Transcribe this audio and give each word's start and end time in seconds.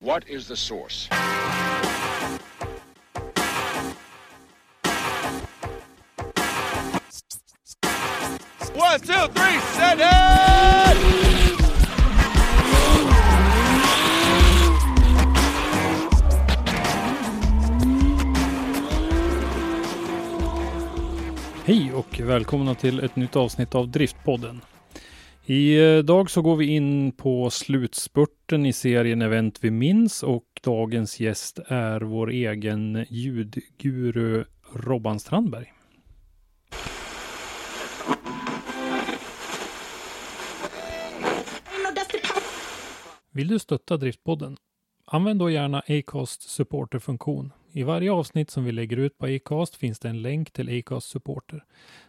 What 0.00 0.28
is 0.28 0.46
the 0.46 0.54
source? 0.54 1.08
One, 8.74 9.00
two, 9.00 9.26
three, 9.34 9.58
set 9.74 9.98
it! 9.98 10.98
Hej 21.64 21.92
och 21.92 22.20
välkomna 22.20 22.74
till 22.74 23.04
ett 23.04 23.16
nytt 23.16 23.36
avsnitt 23.36 23.74
av 23.74 23.88
Driftpodden. 23.88 24.60
Idag 25.50 26.20
eh, 26.20 26.26
så 26.26 26.42
går 26.42 26.56
vi 26.56 26.66
in 26.66 27.12
på 27.12 27.50
slutspurten 27.50 28.66
i 28.66 28.72
serien 28.72 29.22
Event 29.22 29.58
vi 29.64 29.70
minns 29.70 30.22
och 30.22 30.44
dagens 30.62 31.20
gäst 31.20 31.58
är 31.66 32.00
vår 32.00 32.30
egen 32.30 33.06
ljudguru 33.08 34.44
Robban 34.72 35.20
Strandberg. 35.20 35.72
Vill 43.30 43.48
du 43.48 43.58
stötta 43.58 43.96
Driftpodden? 43.96 44.56
Använd 45.04 45.40
då 45.40 45.50
gärna 45.50 45.82
Acast 45.88 46.42
Supporter 46.42 46.98
funktion. 46.98 47.52
I 47.72 47.82
varje 47.82 48.12
avsnitt 48.12 48.50
som 48.50 48.64
vi 48.64 48.72
lägger 48.72 48.96
ut 48.96 49.18
på 49.18 49.26
Acast 49.26 49.76
finns 49.76 49.98
det 49.98 50.08
en 50.08 50.22
länk 50.22 50.50
till 50.50 50.78
Acast 50.78 51.08
supporter. 51.08 51.64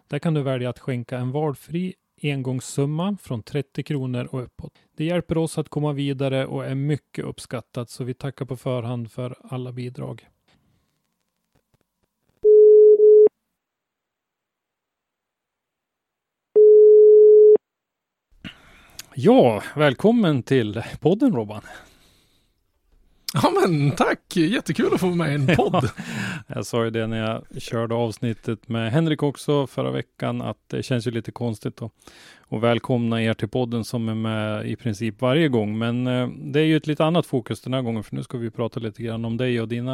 Där 0.08 0.20
kan 0.20 0.34
du 0.34 0.42
välja 0.42 0.70
att 0.70 0.80
skänka 0.80 1.18
en 1.18 1.32
valfri 1.32 1.96
engångssumma 2.22 3.18
från 3.22 3.44
30 3.44 3.84
kronor 3.84 4.28
och 4.32 4.44
uppåt. 4.44 4.74
Det 4.96 5.06
hjälper 5.06 5.38
oss 5.38 5.58
att 5.58 5.70
komma 5.70 5.94
vidare 5.94 6.46
och 6.46 6.66
är 6.66 6.76
mycket 6.76 7.26
uppskattat 7.26 7.90
så 7.90 8.04
vi 8.04 8.14
tackar 8.14 8.46
på 8.46 8.58
förhand 8.58 9.12
för 9.12 9.36
alla 9.44 9.72
bidrag. 9.72 10.28
Ja, 19.14 19.64
välkommen 19.76 20.44
till 20.44 20.84
podden 21.00 21.34
Robban. 21.34 21.62
Ja 23.34 23.54
men 23.62 23.92
tack, 23.92 24.36
jättekul 24.36 24.94
att 24.94 25.00
få 25.00 25.08
med 25.08 25.32
i 25.32 25.36
en 25.36 25.48
podd. 25.56 25.90
Jag 26.48 26.66
sa 26.66 26.84
ju 26.84 26.90
det 26.90 27.08
när 27.08 27.18
jag 27.32 27.62
körde 27.62 27.96
avsnittet 27.96 28.70
med 28.70 28.92
Henrik 28.92 29.24
också 29.24 29.68
förra 29.68 29.92
veckan 29.92 30.42
att 30.42 30.58
det 30.68 30.84
känns 30.84 31.08
ju 31.08 31.12
lite 31.12 31.32
konstigt 31.32 31.82
att, 31.82 31.92
att 32.50 32.62
välkomna 32.62 33.24
er 33.24 33.34
till 33.34 33.48
podden 33.48 33.84
som 33.84 34.10
är 34.10 34.16
med 34.16 34.68
i 34.68 34.76
princip 34.76 35.22
varje 35.22 35.48
gång. 35.48 35.78
Men 35.78 36.08
eh, 36.08 36.28
det 36.28 36.60
är 36.60 36.64
ju 36.64 36.78
ett 36.78 36.88
lite 36.88 37.06
annat 37.06 37.26
fokus 37.26 37.62
den 37.62 37.74
här 37.74 37.82
gången 37.82 38.04
för 38.04 38.16
nu 38.16 38.24
ska 38.24 38.38
vi 38.38 38.52
prata 38.52 38.80
lite 38.80 39.04
grann 39.04 39.26
om 39.26 39.38
dig 39.38 39.62
och 39.62 39.68
dina 39.68 39.94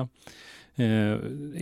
eh, 0.75 1.13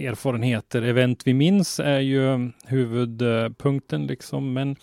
erfarenheter. 0.08 0.82
Event 0.82 1.22
vi 1.26 1.34
minns 1.34 1.80
är 1.80 2.00
ju 2.00 2.52
huvudpunkten 2.66 4.08
liksom. 4.08 4.54
Men 4.54 4.76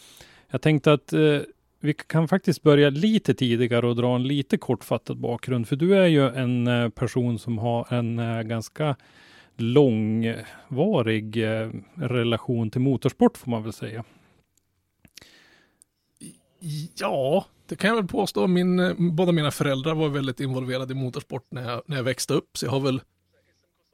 jag 0.50 0.62
tänkte 0.62 0.92
att 0.92 1.12
eh, 1.12 1.38
vi 1.80 1.94
kan 1.94 2.28
faktiskt 2.28 2.62
börja 2.62 2.90
lite 2.90 3.34
tidigare 3.34 3.86
och 3.86 3.96
dra 3.96 4.14
en 4.14 4.22
lite 4.22 4.56
kortfattad 4.56 5.18
bakgrund. 5.20 5.68
För 5.68 5.76
du 5.76 5.94
är 5.94 6.06
ju 6.06 6.28
en 6.28 6.66
eh, 6.66 6.88
person 6.88 7.38
som 7.38 7.58
har 7.58 7.94
en 7.94 8.18
eh, 8.18 8.42
ganska 8.42 8.96
långvarig 9.56 11.36
eh, 11.36 11.70
relation 11.94 12.70
till 12.70 12.80
motorsport 12.80 13.38
får 13.38 13.50
man 13.50 13.62
väl 13.62 13.72
säga. 13.72 14.04
Ja, 16.94 17.44
det 17.66 17.76
kan 17.76 17.88
jag 17.88 17.96
väl 17.96 18.08
påstå. 18.08 18.46
Min, 18.46 18.96
båda 19.16 19.32
mina 19.32 19.50
föräldrar 19.50 19.94
var 19.94 20.08
väldigt 20.08 20.40
involverade 20.40 20.92
i 20.92 20.96
motorsport 20.96 21.46
när 21.50 21.70
jag, 21.70 21.82
när 21.86 21.96
jag 21.96 22.04
växte 22.04 22.34
upp. 22.34 22.58
Så 22.58 22.66
jag 22.66 22.70
har 22.70 22.80
väl, 22.80 23.00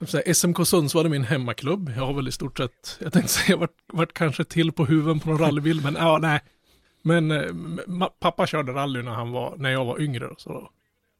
säga, 0.07 0.35
SMK 0.35 0.67
Sundsvall 0.67 1.07
är 1.07 1.11
min 1.11 1.25
hemmaklubb. 1.25 1.93
Jag 1.97 2.07
har 2.07 2.15
väl 2.15 2.29
i 2.29 2.33
stort 2.33 2.59
sett, 2.59 2.99
jag 3.01 3.13
tänkte 3.13 3.33
säga, 3.33 3.57
varit, 3.57 3.77
varit 3.93 4.13
kanske 4.13 4.45
till 4.45 4.73
på 4.73 4.85
huven 4.85 5.21
på 5.21 5.29
någon 5.29 5.39
rallybil, 5.39 5.81
men 5.83 5.95
ja, 5.95 6.19
nej. 6.23 6.41
Men 7.07 7.31
eh, 7.31 8.09
pappa 8.21 8.47
körde 8.47 8.73
rally 8.73 9.03
när, 9.03 9.11
han 9.11 9.31
var, 9.33 9.55
när 9.57 9.71
jag 9.71 9.85
var 9.85 10.01
yngre. 10.01 10.31
Så 10.39 10.53
då. 10.53 10.71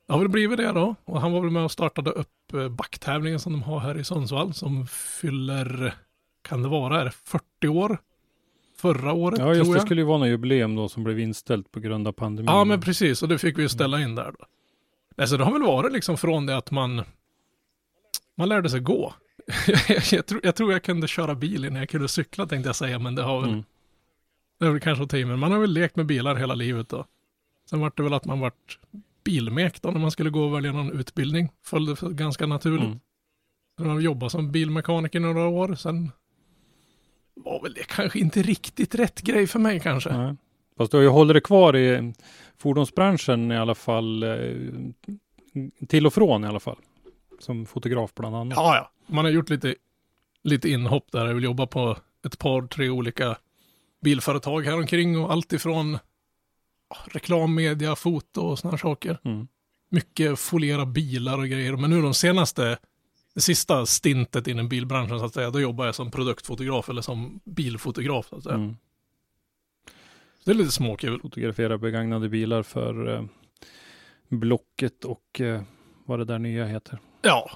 Det 0.07 0.13
har 0.13 0.21
väl 0.21 0.29
blivit 0.29 0.57
det 0.59 0.73
då. 0.73 0.95
Och 1.05 1.21
han 1.21 1.33
var 1.33 1.41
väl 1.41 1.51
med 1.51 1.65
och 1.65 1.73
startade 1.73 2.11
upp 2.11 2.55
eh, 2.55 2.69
backtävlingen 2.69 3.41
som 3.41 3.53
de 3.53 3.63
har 3.63 3.81
här 3.81 3.99
i 3.99 4.05
Sundsvall. 4.05 4.55
Som 4.55 4.87
fyller, 4.87 5.95
kan 6.43 6.63
det 6.63 6.69
vara, 6.69 7.01
är 7.01 7.05
det 7.05 7.11
40 7.11 7.69
år? 7.69 7.99
Förra 8.77 9.13
året 9.13 9.39
Ja, 9.39 9.55
just 9.55 9.73
det 9.73 9.81
skulle 9.81 10.01
ju 10.01 10.07
vara 10.07 10.19
något 10.19 10.29
jubileum 10.29 10.77
då 10.77 10.89
som 10.89 11.05
blev 11.05 11.19
inställt 11.21 11.73
på 11.73 11.81
grund 11.81 12.09
av 12.09 12.13
pandemin. 12.13 12.55
Ja, 12.55 12.65
men 12.65 12.81
precis. 12.81 13.23
Och 13.23 13.29
det 13.29 13.39
fick 13.39 13.59
vi 13.59 13.63
ju 13.63 13.69
ställa 13.69 14.01
in 14.01 14.15
där 14.15 14.35
då. 14.39 14.47
Alltså 15.23 15.37
det 15.37 15.45
har 15.45 15.53
väl 15.53 15.63
varit 15.63 15.93
liksom 15.93 16.17
från 16.17 16.47
det 16.47 16.57
att 16.57 16.71
man, 16.71 17.03
man 18.37 18.49
lärde 18.49 18.71
sig 18.71 18.81
gå. 18.81 19.15
jag, 20.13 20.27
tror, 20.27 20.41
jag 20.45 20.57
tror 20.57 20.73
jag 20.73 20.83
kunde 20.83 21.09
köra 21.09 21.35
bil 21.35 21.65
innan 21.65 21.79
jag 21.79 21.89
kunde 21.89 22.09
cykla 22.09 22.47
tänkte 22.47 22.69
jag 22.69 22.77
säga, 22.77 22.99
men 22.99 23.15
det 23.15 23.23
har 23.23 23.41
väl, 23.41 23.51
Mm. 23.51 23.65
Det 24.59 24.67
är 24.67 24.71
väl 24.71 24.81
kanske 24.81 25.05
att 25.05 25.11
ta 25.11 25.17
i, 25.17 25.25
men 25.25 25.39
man 25.39 25.53
har 25.53 25.59
väl 25.59 25.73
lekt 25.73 25.97
med 25.97 26.07
bilar 26.07 26.35
hela 26.37 26.55
livet 26.55 26.89
då. 26.89 27.05
Sen 27.71 27.81
var 27.81 27.93
det 27.97 28.03
väl 28.03 28.15
att 28.15 28.25
man 28.25 28.41
vart 28.41 28.79
bilmek 29.25 29.83
då 29.83 29.91
när 29.91 29.99
man 30.01 30.11
skulle 30.11 30.31
gå 30.31 30.45
och 30.45 30.55
välja 30.55 30.73
någon 30.73 31.01
utbildning. 31.01 31.49
Följde 31.65 31.97
ganska 32.03 32.47
naturligt. 32.47 32.85
Mm. 32.87 33.01
Sen 33.79 33.87
har 33.91 34.01
jobbat 34.01 34.33
som 34.33 34.53
bilmekaniker 34.53 35.21
några 35.21 35.47
år, 35.47 35.75
sen 35.75 36.11
var 37.35 37.63
väl 37.63 37.73
det 37.75 37.85
kanske 37.87 38.19
inte 38.19 38.43
riktigt 38.43 38.95
rätt 38.95 39.21
grej 39.23 39.47
för 39.47 39.59
mig 39.59 39.81
kanske. 39.81 40.17
Nej. 40.17 40.35
Fast 40.77 40.91
du 40.91 40.97
har 40.97 41.03
ju 41.03 41.09
hållit 41.09 41.35
dig 41.35 41.43
kvar 41.43 41.77
i 41.77 42.13
fordonsbranschen 42.59 43.53
i 43.53 43.57
alla 43.57 43.75
fall. 43.75 44.23
eh, 44.23 44.55
Till 45.89 46.07
och 46.07 46.15
från 46.15 46.45
i 46.45 46.47
alla 46.47 46.61
fall. 46.61 46.77
Som 47.39 47.67
fotograf 47.67 48.15
bland 48.15 48.37
annat. 48.37 48.57
Ja, 48.57 48.77
ja. 48.77 48.91
Man 49.15 49.25
har 49.25 49.33
gjort 49.33 49.51
lite, 49.51 49.75
lite 50.43 50.69
inhopp 50.69 51.13
där. 51.13 51.27
Jag 51.27 51.35
vill 51.35 51.45
jobba 51.45 51.67
på 51.67 51.97
ett 52.27 52.39
par, 52.39 52.67
tre 52.67 52.89
olika 52.89 53.37
bilföretag 54.07 54.63
här 54.63 54.79
omkring 54.79 55.19
och 55.19 55.33
allt 55.33 55.53
ifrån 55.53 55.99
ja, 56.91 56.97
reklam, 57.07 57.55
media, 57.55 57.97
foto 57.97 58.41
och 58.41 58.59
sådana 58.59 58.79
saker. 58.79 59.19
Mm. 59.25 59.49
Mycket 59.89 60.39
foliera 60.39 60.87
bilar 60.87 61.39
och 61.39 61.49
grejer. 61.49 61.77
Men 61.77 61.91
nu 61.91 62.03
de 62.03 62.15
senaste, 62.15 62.79
det 63.35 63.41
sista 63.41 63.87
stintet 63.87 64.47
inom 64.47 64.69
bilbranschen 64.69 65.19
så 65.19 65.25
att 65.25 65.35
säga, 65.35 65.51
då 65.51 65.61
jobbar 65.61 65.87
jag 65.87 65.95
som 65.95 66.11
produktfotograf 66.11 66.89
eller 66.89 67.03
som 67.03 67.41
bilfotograf 67.45 68.27
så 68.29 68.37
att 68.37 68.43
säga. 68.43 68.55
Mm. 68.55 68.77
Så 70.39 70.45
det 70.45 70.51
är 70.51 70.55
lite 70.55 70.73
småkul. 70.73 71.21
Fotografera 71.21 71.79
begagnade 71.79 72.29
bilar 72.29 72.63
för 72.63 73.15
eh, 73.15 73.25
Blocket 74.29 75.05
och 75.05 75.41
eh, 75.41 75.63
vad 76.05 76.19
det 76.19 76.25
där 76.25 76.39
nya 76.39 76.67
heter. 76.67 76.99
Ja, 77.23 77.51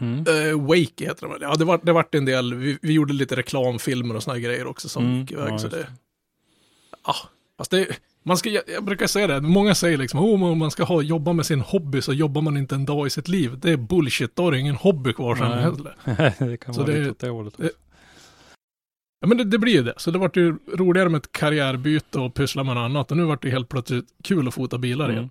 Mm. 0.00 0.24
uh, 0.28 0.66
Wake 0.68 1.04
heter 1.04 1.26
väl. 1.28 1.38
Ja, 1.40 1.54
det 1.54 1.64
var, 1.64 1.80
det 1.82 1.92
vart 1.92 2.14
en 2.14 2.24
del, 2.24 2.54
vi, 2.54 2.78
vi 2.82 2.92
gjorde 2.92 3.12
lite 3.12 3.36
reklamfilmer 3.36 4.16
och 4.16 4.22
sådana 4.22 4.40
grejer 4.40 4.66
också 4.66 4.88
som 4.88 5.04
Mm, 5.04 5.20
gick 5.20 5.30
iväg. 5.30 5.52
ja, 5.52 5.58
så 5.58 5.68
det, 5.68 5.86
ja, 7.06 7.14
fast 7.58 7.70
det, 7.70 7.86
man 8.22 8.36
ska, 8.36 8.50
jag, 8.50 8.62
jag 8.66 8.84
brukar 8.84 9.06
säga 9.06 9.26
det, 9.26 9.40
många 9.40 9.74
säger 9.74 9.98
liksom, 9.98 10.20
oh, 10.20 10.54
man 10.54 10.70
ska 10.70 10.84
ha, 10.84 11.02
jobba 11.02 11.32
med 11.32 11.46
sin 11.46 11.60
hobby 11.60 12.02
så 12.02 12.12
jobbar 12.12 12.42
man 12.42 12.56
inte 12.56 12.74
en 12.74 12.84
dag 12.84 13.06
i 13.06 13.10
sitt 13.10 13.28
liv. 13.28 13.58
Det 13.58 13.70
är 13.70 13.76
bullshit, 13.76 14.36
då 14.36 14.42
har 14.42 14.52
du 14.52 14.58
ingen 14.60 14.76
hobby 14.76 15.12
kvar 15.12 15.36
sen 15.36 15.52
heller. 15.52 15.96
det 16.50 16.56
kan 16.56 16.74
Så 16.74 16.80
vara 16.80 16.92
det- 16.92 16.98
lite 16.98 17.10
åt 17.10 17.18
det 17.18 17.28
hållet 17.28 17.54
också. 17.54 17.70
Ja, 19.20 19.26
men 19.28 19.36
det, 19.38 19.44
det 19.44 19.58
blir 19.58 19.72
ju 19.72 19.82
det. 19.82 19.94
Så 19.96 20.10
det 20.10 20.18
vart 20.18 20.36
ju 20.36 20.56
roligare 20.72 21.08
med 21.08 21.18
ett 21.18 21.32
karriärbyte 21.32 22.18
och 22.18 22.34
pyssla 22.34 22.64
med 22.64 22.74
något 22.74 22.82
annat. 22.82 23.10
Och 23.10 23.16
nu 23.16 23.24
vart 23.24 23.42
det 23.42 23.50
helt 23.50 23.68
plötsligt 23.68 24.06
kul 24.22 24.48
att 24.48 24.54
fota 24.54 24.78
bilar 24.78 25.04
igen. 25.10 25.18
Mm. 25.18 25.30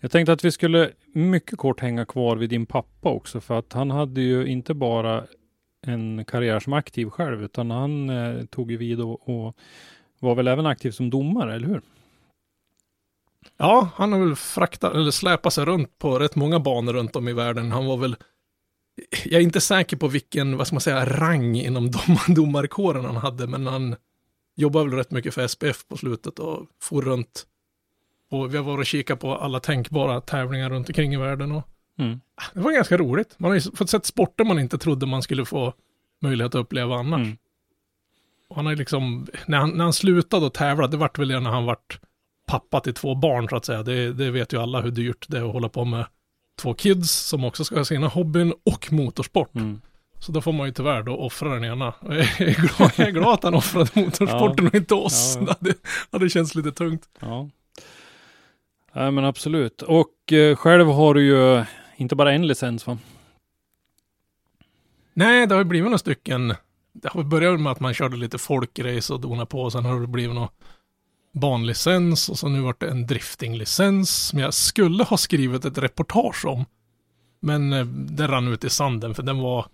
Jag 0.00 0.10
tänkte 0.10 0.32
att 0.32 0.44
vi 0.44 0.52
skulle 0.52 0.92
mycket 1.12 1.58
kort 1.58 1.80
hänga 1.80 2.04
kvar 2.04 2.36
vid 2.36 2.50
din 2.50 2.66
pappa 2.66 3.08
också, 3.08 3.40
för 3.40 3.58
att 3.58 3.72
han 3.72 3.90
hade 3.90 4.20
ju 4.20 4.46
inte 4.46 4.74
bara 4.74 5.26
en 5.86 6.24
karriär 6.24 6.60
som 6.60 6.72
aktiv 6.72 7.10
själv, 7.10 7.44
utan 7.44 7.70
han 7.70 8.10
eh, 8.10 8.44
tog 8.44 8.70
ju 8.70 8.76
vid 8.76 9.00
och, 9.00 9.28
och 9.28 9.56
var 10.18 10.34
väl 10.34 10.48
även 10.48 10.66
aktiv 10.66 10.90
som 10.90 11.10
domare, 11.10 11.54
eller 11.54 11.68
hur? 11.68 11.82
Ja, 13.56 13.88
han 13.94 14.12
har 14.12 14.20
väl 14.20 14.36
fraktat, 14.36 14.94
eller 14.94 15.10
släpat 15.10 15.52
sig 15.52 15.64
runt 15.64 15.98
på 15.98 16.18
rätt 16.18 16.36
många 16.36 16.60
banor 16.60 16.92
runt 16.92 17.16
om 17.16 17.28
i 17.28 17.32
världen. 17.32 17.72
Han 17.72 17.86
var 17.86 17.96
väl, 17.96 18.16
jag 19.24 19.40
är 19.40 19.44
inte 19.44 19.60
säker 19.60 19.96
på 19.96 20.08
vilken, 20.08 20.56
vad 20.56 20.66
ska 20.66 20.74
man 20.74 20.80
säga, 20.80 21.04
rang 21.04 21.56
inom 21.56 21.90
dom, 21.90 22.16
domarkåren 22.34 23.04
han 23.04 23.16
hade, 23.16 23.46
men 23.46 23.66
han 23.66 23.96
jobbade 24.56 24.84
väl 24.88 24.98
rätt 24.98 25.10
mycket 25.10 25.34
för 25.34 25.46
SPF 25.46 25.88
på 25.88 25.96
slutet 25.96 26.38
och 26.38 26.66
for 26.82 27.02
runt. 27.02 27.46
Och 28.30 28.54
vi 28.54 28.56
har 28.56 28.64
varit 28.64 28.78
och 28.78 28.86
kikat 28.86 29.20
på 29.20 29.34
alla 29.36 29.60
tänkbara 29.60 30.20
tävlingar 30.20 30.70
runt 30.70 30.88
omkring 30.88 31.14
i 31.14 31.16
världen. 31.16 31.52
Och 31.52 31.62
Mm. 31.98 32.20
det 32.54 32.60
var 32.60 32.72
ganska 32.72 32.96
roligt. 32.96 33.34
Man 33.38 33.50
har 33.50 33.54
ju 33.54 33.60
fått 33.60 33.90
sett 33.90 34.06
sporter 34.06 34.44
man 34.44 34.58
inte 34.58 34.78
trodde 34.78 35.06
man 35.06 35.22
skulle 35.22 35.44
få 35.44 35.72
möjlighet 36.22 36.54
att 36.54 36.58
uppleva 36.60 36.96
annars. 36.96 37.20
Mm. 37.20 37.36
Och 38.48 38.56
han 38.56 38.66
är 38.66 38.76
liksom, 38.76 39.26
när 39.46 39.58
han, 39.58 39.70
när 39.70 39.84
han 39.84 39.92
slutade 39.92 40.46
att 40.46 40.54
tävla, 40.54 40.86
det 40.86 40.96
vart 40.96 41.18
väl 41.18 41.28
det 41.28 41.40
när 41.40 41.50
han 41.50 41.64
vart 41.64 42.00
pappa 42.46 42.80
till 42.80 42.94
två 42.94 43.14
barn 43.14 43.48
så 43.48 43.56
att 43.56 43.64
säga. 43.64 43.82
Det, 43.82 44.12
det 44.12 44.30
vet 44.30 44.52
ju 44.52 44.60
alla 44.62 44.80
hur 44.80 44.90
dyrt 44.90 45.24
det 45.28 45.38
är 45.38 45.42
att 45.42 45.52
hålla 45.52 45.68
på 45.68 45.84
med 45.84 46.06
två 46.60 46.74
kids 46.74 47.10
som 47.10 47.44
också 47.44 47.64
ska 47.64 47.76
ha 47.76 47.84
sina 47.84 48.08
hobbyn 48.08 48.54
och 48.64 48.92
motorsport. 48.92 49.54
Mm. 49.54 49.80
Så 50.18 50.32
då 50.32 50.40
får 50.40 50.52
man 50.52 50.66
ju 50.66 50.72
tyvärr 50.72 51.02
då 51.02 51.16
offra 51.16 51.54
den 51.54 51.64
ena. 51.64 51.94
Jag 52.02 52.18
är 52.48 52.54
glad, 52.76 52.92
jag 52.96 53.08
är 53.08 53.12
glad 53.12 53.34
att 53.34 53.42
han 53.44 53.54
offrade 53.54 53.90
motorsporten 54.00 54.66
och 54.66 54.74
inte 54.74 54.94
oss. 54.94 55.38
Ja, 55.40 55.46
ja. 55.48 55.54
Det, 55.60 55.68
hade, 55.68 55.78
hade 56.12 56.28
känts 56.30 56.54
lite 56.54 56.72
tungt. 56.72 57.02
Ja. 57.20 57.48
Ja 58.98 59.10
men 59.10 59.24
absolut. 59.24 59.82
Och 59.82 60.32
eh, 60.32 60.56
själv 60.56 60.86
har 60.86 61.14
du 61.14 61.24
ju 61.26 61.64
inte 61.96 62.16
bara 62.16 62.32
en 62.32 62.46
licens 62.46 62.86
va? 62.86 62.98
Nej, 65.14 65.46
det 65.46 65.54
har 65.54 65.60
ju 65.60 65.64
blivit 65.64 65.84
några 65.84 65.98
stycken. 65.98 66.54
Det 66.92 67.08
har 67.08 67.22
börjat 67.22 67.60
med 67.60 67.72
att 67.72 67.80
man 67.80 67.94
körde 67.94 68.16
lite 68.16 68.38
folkrace 68.38 69.12
och 69.12 69.20
donade 69.20 69.46
på. 69.46 69.62
och 69.62 69.72
Sen 69.72 69.84
har 69.84 70.00
det 70.00 70.06
blivit 70.06 70.34
någon 70.34 70.48
banlicens 71.32 72.28
och 72.28 72.38
så 72.38 72.48
nu 72.48 72.60
vart 72.60 72.80
det 72.80 72.88
en 72.88 73.06
driftinglicens 73.06 74.28
som 74.28 74.38
jag 74.38 74.54
skulle 74.54 75.04
ha 75.04 75.16
skrivit 75.16 75.64
ett 75.64 75.78
reportage 75.78 76.44
om. 76.44 76.64
Men 77.40 77.72
eh, 77.72 77.86
det 77.86 78.26
rann 78.26 78.48
ut 78.48 78.64
i 78.64 78.70
sanden 78.70 79.14
för 79.14 79.22
den 79.22 79.38
var, 79.38 79.66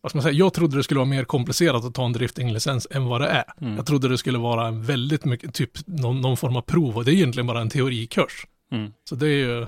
vad 0.00 0.10
ska 0.10 0.16
man 0.16 0.22
säga, 0.22 0.34
jag 0.34 0.52
trodde 0.52 0.76
det 0.76 0.82
skulle 0.82 0.98
vara 0.98 1.08
mer 1.08 1.24
komplicerat 1.24 1.84
att 1.84 1.94
ta 1.94 2.04
en 2.04 2.12
driftinglicens 2.12 2.86
än 2.90 3.04
vad 3.04 3.20
det 3.20 3.28
är. 3.28 3.44
Mm. 3.60 3.76
Jag 3.76 3.86
trodde 3.86 4.08
det 4.08 4.18
skulle 4.18 4.38
vara 4.38 4.66
en 4.66 4.82
väldigt 4.82 5.24
mycket, 5.24 5.54
typ 5.54 5.86
någon, 5.86 6.20
någon 6.20 6.36
form 6.36 6.56
av 6.56 6.62
prov 6.62 6.96
och 6.96 7.04
det 7.04 7.10
är 7.10 7.14
egentligen 7.14 7.46
bara 7.46 7.60
en 7.60 7.70
teorikurs. 7.70 8.46
Mm. 8.72 8.92
Så 9.04 9.14
det 9.14 9.26
är 9.26 9.36
ju, 9.36 9.66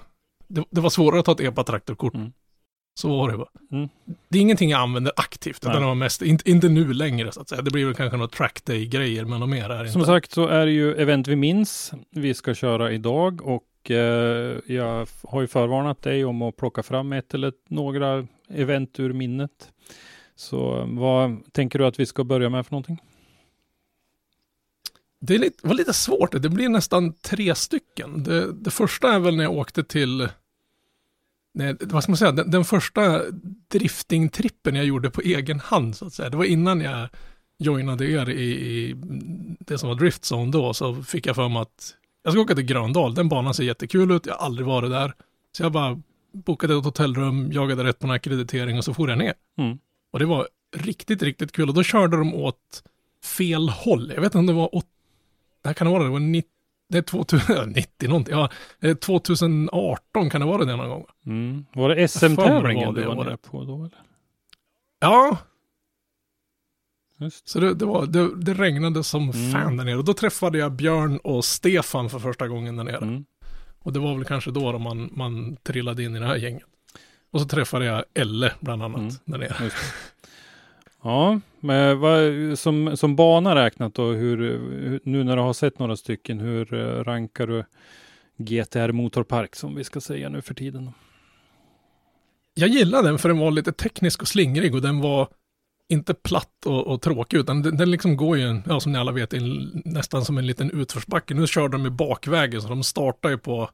det, 0.48 0.64
det 0.70 0.80
var 0.80 0.90
svårare 0.90 1.20
att 1.20 1.26
ta 1.26 1.32
ett 1.32 1.40
EPA-traktorkort. 1.40 2.14
Mm. 2.14 2.32
Så 2.94 3.08
var 3.08 3.30
det 3.30 3.36
bara. 3.36 3.48
Mm. 3.72 3.88
Det 4.28 4.38
är 4.38 4.42
ingenting 4.42 4.70
jag 4.70 4.80
använder 4.80 5.12
aktivt, 5.16 5.58
utan 5.62 5.80
det 5.80 5.86
var 5.86 5.94
mest, 5.94 6.22
inte, 6.22 6.50
inte 6.50 6.68
nu 6.68 6.92
längre 6.92 7.32
så 7.32 7.40
att 7.40 7.48
säga. 7.48 7.62
Det 7.62 7.70
blir 7.70 7.86
väl 7.86 7.94
kanske 7.94 8.16
något 8.16 8.32
trackday-grejer, 8.32 9.24
men 9.24 9.40
något 9.40 9.48
mer 9.48 9.70
är 9.70 9.84
det 9.84 9.90
Som 9.90 10.00
inte. 10.00 10.12
sagt 10.12 10.32
så 10.32 10.46
är 10.46 10.66
det 10.66 10.72
ju 10.72 10.94
event 10.94 11.28
vi 11.28 11.36
minns. 11.36 11.92
Vi 12.10 12.34
ska 12.34 12.54
köra 12.54 12.92
idag 12.92 13.42
och 13.42 13.90
eh, 13.90 14.58
jag 14.66 15.06
har 15.28 15.40
ju 15.40 15.46
förvarnat 15.46 16.02
dig 16.02 16.24
om 16.24 16.42
att 16.42 16.56
plocka 16.56 16.82
fram 16.82 17.12
ett 17.12 17.34
eller 17.34 17.52
några 17.68 18.26
event 18.48 19.00
ur 19.00 19.12
minnet. 19.12 19.72
Så 20.36 20.84
vad 20.88 21.52
tänker 21.52 21.78
du 21.78 21.86
att 21.86 22.00
vi 22.00 22.06
ska 22.06 22.24
börja 22.24 22.48
med 22.48 22.66
för 22.66 22.72
någonting? 22.72 23.00
Det 25.20 25.34
är 25.34 25.38
lite, 25.38 25.66
var 25.66 25.74
lite 25.74 25.92
svårt, 25.92 26.42
det 26.42 26.48
blir 26.48 26.68
nästan 26.68 27.12
tre 27.12 27.54
stycken. 27.54 28.22
Det, 28.22 28.52
det 28.52 28.70
första 28.70 29.12
är 29.12 29.18
väl 29.18 29.36
när 29.36 29.44
jag 29.44 29.52
åkte 29.52 29.84
till, 29.84 30.28
nej, 31.54 31.76
vad 31.80 32.02
ska 32.02 32.12
man 32.12 32.16
säga, 32.16 32.32
den, 32.32 32.50
den 32.50 32.64
första 32.64 33.22
driftingtrippen 33.68 34.74
jag 34.74 34.84
gjorde 34.84 35.10
på 35.10 35.20
egen 35.20 35.60
hand 35.60 35.96
så 35.96 36.06
att 36.06 36.14
säga. 36.14 36.30
Det 36.30 36.36
var 36.36 36.44
innan 36.44 36.80
jag 36.80 37.08
joinade 37.58 38.10
er 38.10 38.30
i, 38.30 38.42
i 38.42 38.94
det 39.58 39.78
som 39.78 39.88
var 39.88 39.96
Driftzone 39.96 40.52
då, 40.52 40.74
så 40.74 41.02
fick 41.02 41.26
jag 41.26 41.36
för 41.36 41.48
mig 41.48 41.62
att 41.62 41.94
jag 42.22 42.32
ska 42.32 42.42
åka 42.42 42.54
till 42.54 42.64
Gröndal, 42.64 43.14
den 43.14 43.28
banan 43.28 43.54
ser 43.54 43.64
jättekul 43.64 44.10
ut, 44.10 44.26
jag 44.26 44.34
har 44.34 44.46
aldrig 44.46 44.66
varit 44.66 44.90
där. 44.90 45.14
Så 45.56 45.62
jag 45.62 45.72
bara 45.72 46.02
bokade 46.32 46.78
ett 46.78 46.84
hotellrum, 46.84 47.52
jagade 47.52 47.84
rätt 47.84 47.98
på 47.98 48.06
en 48.06 48.12
akkreditering 48.12 48.78
och 48.78 48.84
så 48.84 48.94
for 48.94 49.08
jag 49.08 49.18
ner. 49.18 49.34
Mm. 49.58 49.78
Och 50.12 50.18
det 50.18 50.26
var 50.26 50.48
riktigt, 50.76 51.22
riktigt 51.22 51.52
kul. 51.52 51.68
Och 51.68 51.74
då 51.74 51.82
körde 51.82 52.16
de 52.16 52.34
åt 52.34 52.82
fel 53.24 53.68
håll. 53.68 54.12
Jag 54.14 54.20
vet 54.20 54.24
inte 54.26 54.38
om 54.38 54.46
det 54.46 54.52
var 54.52 54.74
åt... 54.74 54.86
Det 55.62 55.68
här 55.68 55.74
kan 55.74 55.86
det 55.86 55.92
vara, 55.92 56.02
det 56.04 56.10
var 56.10 56.20
90, 56.20 56.48
det 56.88 56.98
är 56.98 57.02
2000, 57.02 57.68
90 57.70 57.88
någonting. 58.08 58.34
Ja, 58.34 58.50
eh, 58.80 58.96
2018 58.96 60.30
kan 60.30 60.40
det 60.40 60.46
vara 60.46 60.64
det 60.64 60.76
någon 60.76 60.88
gång. 60.88 61.04
Mm. 61.26 61.66
Var 61.74 61.88
det 61.88 62.08
SM-tävlingen 62.08 62.86
var 62.86 62.94
du 62.94 63.04
var 63.06 63.16
året. 63.16 63.26
nere 63.26 63.36
på 63.36 63.64
då? 63.64 63.76
Eller? 63.76 64.02
Ja, 65.00 65.38
Just. 67.18 67.48
så 67.48 67.60
det, 67.60 67.74
det, 67.74 67.84
var, 67.84 68.06
det, 68.06 68.36
det 68.44 68.54
regnade 68.54 69.04
som 69.04 69.22
Mm. 69.30 69.52
fan 69.52 69.76
där 69.76 69.84
nere. 69.84 69.96
Och 69.96 70.04
då 70.04 70.14
träffade 70.14 70.58
jag 70.58 70.72
Björn 70.72 71.16
och 71.18 71.44
Stefan 71.44 72.10
för 72.10 72.18
första 72.18 72.48
gången 72.48 72.76
där 72.76 72.84
nere. 72.84 72.96
Mm. 72.96 73.24
Och 73.78 73.92
det 73.92 73.98
var 73.98 74.14
väl 74.14 74.24
kanske 74.24 74.50
då, 74.50 74.72
då 74.72 74.78
man, 74.78 75.10
man 75.12 75.56
trillade 75.56 76.02
in 76.04 76.16
i 76.16 76.18
det 76.20 76.26
här 76.26 76.36
gänget. 76.36 76.66
Och 77.32 77.40
så 77.40 77.46
träffade 77.46 77.84
jag 77.84 78.04
Elle 78.14 78.52
bland 78.60 78.82
annat 78.82 79.00
Mm. 79.00 79.14
där 79.24 79.38
nere. 79.38 79.70
Ja, 81.02 81.40
men 81.60 82.00
vad, 82.00 82.18
som, 82.58 82.96
som 82.96 83.16
bana 83.16 83.54
räknat 83.54 83.94
då, 83.94 84.04
hur, 84.12 85.00
nu 85.04 85.24
när 85.24 85.36
du 85.36 85.42
har 85.42 85.52
sett 85.52 85.78
några 85.78 85.96
stycken, 85.96 86.40
hur 86.40 86.74
eh, 86.74 87.04
rankar 87.04 87.46
du 87.46 87.64
GTR 88.36 88.92
Motorpark 88.92 89.56
som 89.56 89.74
vi 89.74 89.84
ska 89.84 90.00
säga 90.00 90.28
nu 90.28 90.42
för 90.42 90.54
tiden? 90.54 90.90
Jag 92.54 92.68
gillade 92.68 93.08
den 93.08 93.18
för 93.18 93.28
den 93.28 93.38
var 93.38 93.50
lite 93.50 93.72
teknisk 93.72 94.22
och 94.22 94.28
slingrig 94.28 94.74
och 94.74 94.82
den 94.82 95.00
var 95.00 95.28
inte 95.88 96.14
platt 96.14 96.66
och, 96.66 96.86
och 96.86 97.02
tråkig 97.02 97.36
utan 97.38 97.62
den, 97.62 97.76
den 97.76 97.90
liksom 97.90 98.16
går 98.16 98.38
ju, 98.38 98.60
ja, 98.66 98.80
som 98.80 98.92
ni 98.92 98.98
alla 98.98 99.12
vet, 99.12 99.32
in, 99.32 99.82
nästan 99.84 100.24
som 100.24 100.38
en 100.38 100.46
liten 100.46 100.70
utförsbacke. 100.70 101.34
Nu 101.34 101.46
körde 101.46 101.74
de 101.74 101.86
i 101.86 101.90
bakvägen 101.90 102.62
så 102.62 102.68
de 102.68 102.82
startar 102.82 103.28
ju 103.30 103.38
på 103.38 103.70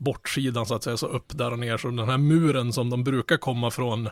bortsidan 0.00 0.66
så 0.66 0.74
att 0.74 0.82
säga, 0.82 0.96
så 0.96 1.06
upp 1.06 1.38
där 1.38 1.52
och 1.52 1.58
ner. 1.58 1.76
Så 1.76 1.88
den 1.88 2.08
här 2.08 2.18
muren 2.18 2.72
som 2.72 2.90
de 2.90 3.04
brukar 3.04 3.36
komma 3.36 3.70
från, 3.70 4.08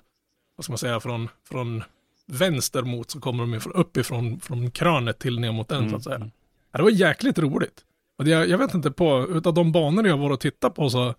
vad 0.57 0.65
ska 0.65 0.73
man 0.73 0.79
säga, 0.79 1.01
från, 1.01 1.29
från 1.49 1.83
vänster 2.27 2.83
mot 2.83 3.11
så 3.11 3.21
kommer 3.21 3.43
de 3.43 3.55
ifrån, 3.55 3.73
uppifrån 3.73 4.41
från 4.41 4.71
krönet 4.71 5.19
till 5.19 5.41
ner 5.41 5.53
mot 5.53 5.69
den 5.69 5.91
så 5.91 5.97
att 5.97 6.05
säga. 6.05 6.17
Mm. 6.17 6.31
Ja, 6.73 6.77
det 6.77 6.83
var 6.83 6.91
jäkligt 6.91 7.39
roligt. 7.39 7.85
Och 8.19 8.25
det, 8.25 8.31
jag 8.31 8.59
vet 8.59 8.75
inte 8.75 8.91
på, 8.91 9.27
utav 9.29 9.55
de 9.55 9.73
banor 9.73 10.07
jag 10.07 10.19
var 10.19 10.31
och 10.31 10.41
tittat 10.41 10.75
på 10.75 10.91
så, 10.91 11.15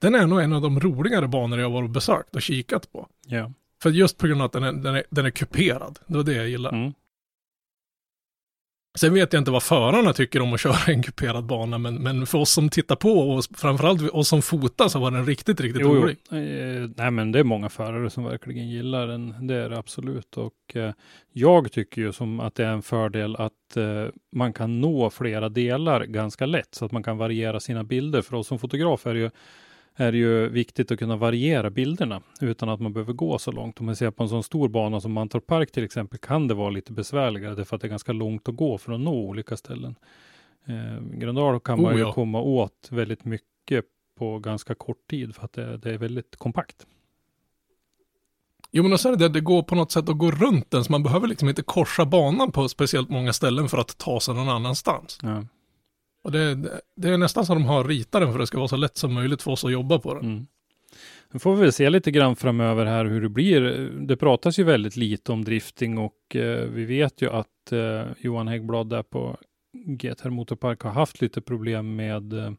den 0.00 0.14
är 0.14 0.26
nog 0.26 0.40
en 0.40 0.52
av 0.52 0.62
de 0.62 0.80
roligare 0.80 1.28
banor 1.28 1.60
jag 1.60 1.70
var 1.70 1.82
och 1.82 1.90
besökt 1.90 2.36
och 2.36 2.42
kikat 2.42 2.92
på. 2.92 3.08
Ja. 3.26 3.52
För 3.82 3.90
just 3.90 4.18
på 4.18 4.26
grund 4.26 4.40
av 4.40 4.46
att 4.46 4.52
den 4.52 4.62
är, 4.62 4.72
den 4.72 4.94
är, 4.94 5.04
den 5.10 5.26
är 5.26 5.30
kuperad. 5.30 5.98
Det 6.06 6.16
var 6.16 6.24
det 6.24 6.34
jag 6.34 6.48
gillade. 6.48 6.76
Mm. 6.76 6.92
Sen 8.98 9.14
vet 9.14 9.32
jag 9.32 9.40
inte 9.40 9.50
vad 9.50 9.62
förarna 9.62 10.12
tycker 10.12 10.42
om 10.42 10.52
att 10.52 10.60
köra 10.60 10.92
en 10.92 11.02
kuperad 11.02 11.44
bana, 11.44 11.78
men, 11.78 11.94
men 11.94 12.26
för 12.26 12.38
oss 12.38 12.50
som 12.50 12.68
tittar 12.68 12.96
på 12.96 13.10
och 13.10 13.44
framförallt 13.56 14.10
oss 14.10 14.28
som 14.28 14.42
fotar 14.42 14.88
så 14.88 14.98
var 14.98 15.10
den 15.10 15.26
riktigt, 15.26 15.60
riktigt 15.60 15.82
Jo, 15.82 15.94
rolig. 15.94 16.16
Eh, 16.30 16.90
nej, 16.96 17.10
men 17.10 17.32
det 17.32 17.38
är 17.38 17.44
många 17.44 17.68
förare 17.68 18.10
som 18.10 18.24
verkligen 18.24 18.68
gillar 18.68 19.06
den. 19.06 19.46
Det 19.46 19.54
är 19.54 19.70
det 19.70 19.78
absolut. 19.78 20.36
Och 20.36 20.76
eh, 20.76 20.92
jag 21.32 21.72
tycker 21.72 22.02
ju 22.02 22.12
som 22.12 22.40
att 22.40 22.54
det 22.54 22.64
är 22.64 22.70
en 22.70 22.82
fördel 22.82 23.36
att 23.36 23.76
eh, 23.76 24.06
man 24.36 24.52
kan 24.52 24.80
nå 24.80 25.10
flera 25.10 25.48
delar 25.48 26.04
ganska 26.04 26.46
lätt 26.46 26.74
så 26.74 26.84
att 26.84 26.92
man 26.92 27.02
kan 27.02 27.18
variera 27.18 27.60
sina 27.60 27.84
bilder. 27.84 28.22
För 28.22 28.36
oss 28.36 28.46
som 28.46 28.58
fotografer 28.58 29.10
är 29.10 29.14
det 29.14 29.20
ju 29.20 29.30
är 29.96 30.12
det 30.12 30.18
ju 30.18 30.48
viktigt 30.48 30.90
att 30.90 30.98
kunna 30.98 31.16
variera 31.16 31.70
bilderna 31.70 32.22
utan 32.40 32.68
att 32.68 32.80
man 32.80 32.92
behöver 32.92 33.12
gå 33.12 33.38
så 33.38 33.52
långt. 33.52 33.80
Om 33.80 33.86
man 33.86 33.96
ser 33.96 34.10
på 34.10 34.22
en 34.22 34.28
sån 34.28 34.42
stor 34.42 34.68
bana 34.68 35.00
som 35.00 35.12
Mantorp 35.12 35.46
Park 35.46 35.72
till 35.72 35.84
exempel 35.84 36.18
kan 36.18 36.48
det 36.48 36.54
vara 36.54 36.70
lite 36.70 36.92
besvärligare 36.92 37.54
därför 37.54 37.76
att 37.76 37.82
det 37.82 37.86
är 37.86 37.90
ganska 37.90 38.12
långt 38.12 38.48
att 38.48 38.56
gå 38.56 38.78
för 38.78 38.92
att 38.92 39.00
nå 39.00 39.14
olika 39.14 39.56
ställen. 39.56 39.94
Eh, 40.66 41.18
Gröndal 41.18 41.60
kan 41.60 41.82
man 41.82 41.92
Oh, 41.92 41.98
ju 41.98 42.04
ja. 42.04 42.12
komma 42.12 42.40
åt 42.40 42.88
väldigt 42.90 43.24
mycket 43.24 43.84
på 44.18 44.38
ganska 44.38 44.74
kort 44.74 45.10
tid 45.10 45.34
för 45.34 45.44
att 45.44 45.52
det, 45.52 45.76
det 45.76 45.90
är 45.94 45.98
väldigt 45.98 46.36
kompakt. 46.36 46.86
Jo 48.70 48.82
men 48.82 48.98
så 48.98 49.08
är 49.08 49.12
det 49.12 49.18
det, 49.18 49.28
det 49.28 49.40
går 49.40 49.62
på 49.62 49.74
något 49.74 49.92
sätt 49.92 50.08
att 50.08 50.18
gå 50.18 50.30
runt 50.30 50.70
den, 50.70 50.84
så 50.84 50.92
man 50.92 51.02
behöver 51.02 51.28
liksom 51.28 51.48
inte 51.48 51.62
korsa 51.62 52.04
banan 52.04 52.52
på 52.52 52.68
speciellt 52.68 53.08
många 53.08 53.32
ställen 53.32 53.68
för 53.68 53.78
att 53.78 53.98
ta 53.98 54.20
sig 54.20 54.34
någon 54.34 54.48
annanstans. 54.48 55.18
Ja. 55.22 55.44
Och 56.24 56.32
det, 56.32 56.54
det- 56.96 57.08
är 57.08 57.18
nästan 57.18 57.46
så 57.46 57.54
de 57.54 57.64
har 57.64 57.84
ritat 57.84 58.20
den 58.22 58.32
för 58.32 58.38
att 58.38 58.42
det 58.42 58.46
ska 58.46 58.58
vara 58.58 58.68
så 58.68 58.76
lätt 58.76 58.96
som 58.96 59.14
möjligt 59.14 59.42
för 59.42 59.50
oss 59.50 59.64
att 59.64 59.72
jobba 59.72 59.98
på 59.98 60.14
den. 60.14 60.24
Mm. 60.24 60.46
Nu 61.32 61.38
får 61.38 61.54
vi 61.54 61.60
väl 61.60 61.72
se 61.72 61.90
lite 61.90 62.10
grann 62.10 62.36
framöver 62.36 62.86
här 62.86 63.04
hur 63.04 63.20
det 63.20 63.28
blir. 63.28 63.60
Det 64.06 64.16
pratas 64.16 64.58
ju 64.58 64.64
väldigt 64.64 64.96
lite 64.96 65.32
om 65.32 65.44
drifting 65.44 65.98
och 65.98 66.36
eh, 66.36 66.68
vi 66.68 66.84
vet 66.84 67.22
ju 67.22 67.30
att 67.30 67.72
eh, 67.72 68.02
Johan 68.18 68.48
Häggblad 68.48 68.88
där 68.88 69.02
på 69.02 69.36
GTR 69.86 70.30
Motorpark 70.30 70.82
har 70.82 70.90
haft 70.90 71.20
lite 71.20 71.40
problem 71.40 71.96
med 71.96 72.32
eh, 72.32 72.52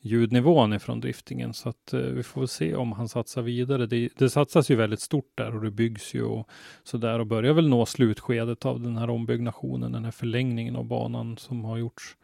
ljudnivån 0.00 0.72
ifrån 0.72 1.00
driftingen 1.00 1.54
så 1.54 1.68
att 1.68 1.92
eh, 1.92 2.00
vi 2.00 2.22
får 2.22 2.40
väl 2.40 2.48
se 2.48 2.74
om 2.74 2.92
han 2.92 3.08
satsar 3.08 3.42
vidare. 3.42 3.86
Det, 3.86 4.08
det 4.18 4.30
satsas 4.30 4.70
ju 4.70 4.76
väldigt 4.76 5.00
stort 5.00 5.32
där 5.34 5.56
och 5.56 5.62
det 5.64 5.70
byggs 5.70 6.14
ju 6.14 6.22
och 6.22 6.48
så 6.84 6.96
där 6.98 7.18
och 7.18 7.26
börjar 7.26 7.52
väl 7.52 7.68
nå 7.68 7.86
slutskedet 7.86 8.64
av 8.66 8.80
den 8.80 8.96
här 8.96 9.10
ombyggnationen, 9.10 9.92
den 9.92 10.04
här 10.04 10.10
förlängningen 10.12 10.76
av 10.76 10.84
banan 10.84 11.36
som 11.36 11.64
har 11.64 11.76
gjorts. 11.78 12.16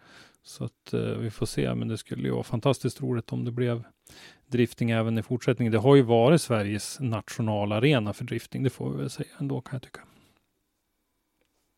Så 0.44 0.64
att 0.64 0.92
eh, 0.92 1.00
vi 1.00 1.30
får 1.30 1.46
se, 1.46 1.74
men 1.74 1.88
det 1.88 1.98
skulle 1.98 2.22
ju 2.22 2.30
vara 2.30 2.42
fantastiskt 2.42 3.00
roligt 3.00 3.32
om 3.32 3.44
det 3.44 3.50
blev 3.50 3.84
drifting 4.46 4.90
även 4.90 5.18
i 5.18 5.22
fortsättningen. 5.22 5.72
Det 5.72 5.78
har 5.78 5.96
ju 5.96 6.02
varit 6.02 6.42
Sveriges 6.42 7.00
nationalarena 7.00 8.12
för 8.12 8.24
drifting, 8.24 8.62
det 8.62 8.70
får 8.70 8.90
vi 8.90 8.96
väl 8.96 9.10
säga 9.10 9.28
ändå 9.38 9.60
kan 9.60 9.74
jag 9.74 9.82
tycka. 9.82 10.00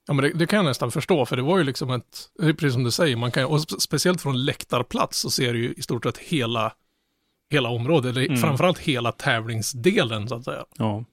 Ja 0.07 0.15
men 0.15 0.25
det, 0.25 0.39
det, 0.39 0.47
kan 0.47 0.57
jag 0.57 0.65
nästan 0.65 0.91
förstå, 0.91 1.27
för 1.27 1.37
det 1.37 1.43
var 1.43 1.59
ju 1.59 1.65
liksom 1.65 1.91
ett, 1.91 2.31
precis 2.39 2.73
som 2.73 2.85
du 2.85 2.91
säger, 2.91 3.17
man 3.17 3.33
kan, 3.33 3.45
och 3.45 3.61
speciellt 3.61 4.21
från 4.21 4.45
läktarplats 4.45 5.21
så 5.21 5.31
ser 5.31 5.53
du 5.53 5.63
ju 5.63 5.73
i 5.73 5.83
stort 5.83 6.05
sett 6.05 6.19
hela, 6.19 6.73
hela 7.51 7.69
området, 7.69 8.11
eller 8.11 8.27
mm. 8.27 8.37
framförallt 8.37 8.79
hela 8.79 9.13
tävlingsdelen 9.13 10.29
så 10.29 10.35
att 10.35 10.45
säga. 10.45 10.65
Ja. 10.77 11.05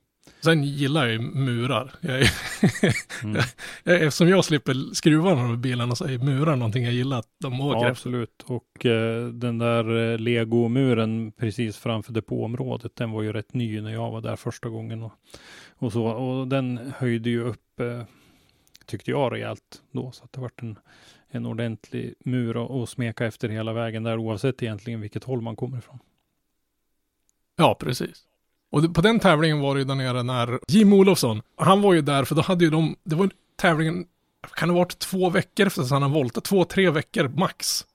Sen 0.44 0.64
gillar 0.64 1.06
jag 1.06 1.12
ju 1.12 1.20
murar. 1.20 1.94
Jag 2.02 2.22
är, 2.22 2.32
mm. 3.24 3.42
Eftersom 3.84 4.30
jag 4.30 4.46
slipper 4.46 4.94
skruva 4.94 5.36
några 5.36 5.56
bilarna 5.56 5.96
så 5.96 6.06
är 6.06 6.18
murar 6.18 6.56
någonting 6.56 6.84
jag 6.84 6.94
gillar 6.94 7.20
att 7.20 7.30
de 7.40 7.62
åker 7.62 7.86
Ja, 7.86 7.90
absolut. 7.90 8.44
Och 8.46 8.86
eh, 8.86 9.28
den 9.28 9.58
där 9.58 10.12
eh, 10.12 10.18
legomuren 10.20 11.32
precis 11.32 11.78
framför 11.78 12.14
depåområdet, 12.14 12.96
den 12.96 13.12
var 13.12 13.22
ju 13.22 13.34
rätt 13.34 13.54
ny 13.54 13.82
när 13.82 13.94
jag 13.94 14.12
var 14.12 14.22
där 14.22 14.36
första 14.36 14.70
gången. 14.70 15.04
Och, 15.04 15.12
och 15.78 15.92
så. 15.92 16.06
Och 16.06 16.48
den 16.48 16.94
höjde 16.98 17.30
ju 17.30 17.44
upp, 17.44 17.80
eh, 17.80 18.04
tyckte 18.86 19.12
jag, 19.12 19.34
rejält 19.34 19.82
då. 19.92 20.12
Så 20.12 20.24
att 20.24 20.34
det 20.34 20.42
vart 20.42 20.62
en, 20.62 20.80
en 21.28 21.46
ordentlig 21.46 22.14
mur 22.26 22.84
att 22.84 22.90
smeka 22.90 23.26
efter 23.26 23.50
hela 23.50 23.74
vägen 23.74 24.04
där, 24.04 24.18
oavsett 24.18 24.64
egentligen 24.64 25.02
vilket 25.02 25.24
håll 25.24 25.42
man 25.42 25.56
kommer 25.56 25.78
ifrån. 25.78 26.00
Ja, 27.56 27.78
precis. 27.80 28.24
Och 28.74 28.96
på 28.96 29.02
den 29.02 29.20
tävlingen 29.20 29.60
var 29.60 29.76
det 29.76 29.80
ju 29.80 29.86
där 29.86 29.96
nere 29.96 30.24
när 30.24 30.60
Jim 30.68 30.94
Olofsson, 30.94 31.42
han 31.58 31.82
var 31.82 31.94
ju 31.94 32.02
där 32.02 32.24
för 32.24 32.36
då 32.36 32.42
hade 32.42 32.64
ju 32.64 32.70
de, 32.70 32.96
det 33.04 33.16
var 33.16 33.30
tävlingen, 33.56 34.06
kan 34.56 34.68
det 34.68 34.74
ha 34.74 34.80
varit 34.80 35.00
två 35.00 35.30
veckor 35.30 35.68
efter 35.68 35.82
att 35.82 35.90
han 35.90 36.12
volte, 36.12 36.42
två, 36.42 36.66
tre 36.66 36.90
veckor 36.90 37.28
max. 37.28 37.86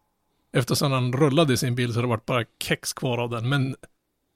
Eftersom 0.53 0.93
han 0.93 1.13
rullade 1.13 1.53
i 1.53 1.57
sin 1.57 1.75
bil 1.75 1.95
så 1.95 2.01
det 2.01 2.07
var 2.07 2.21
bara 2.27 2.45
kex 2.63 2.93
kvar 2.93 3.19
av 3.19 3.31
den. 3.31 3.49
Men 3.49 3.77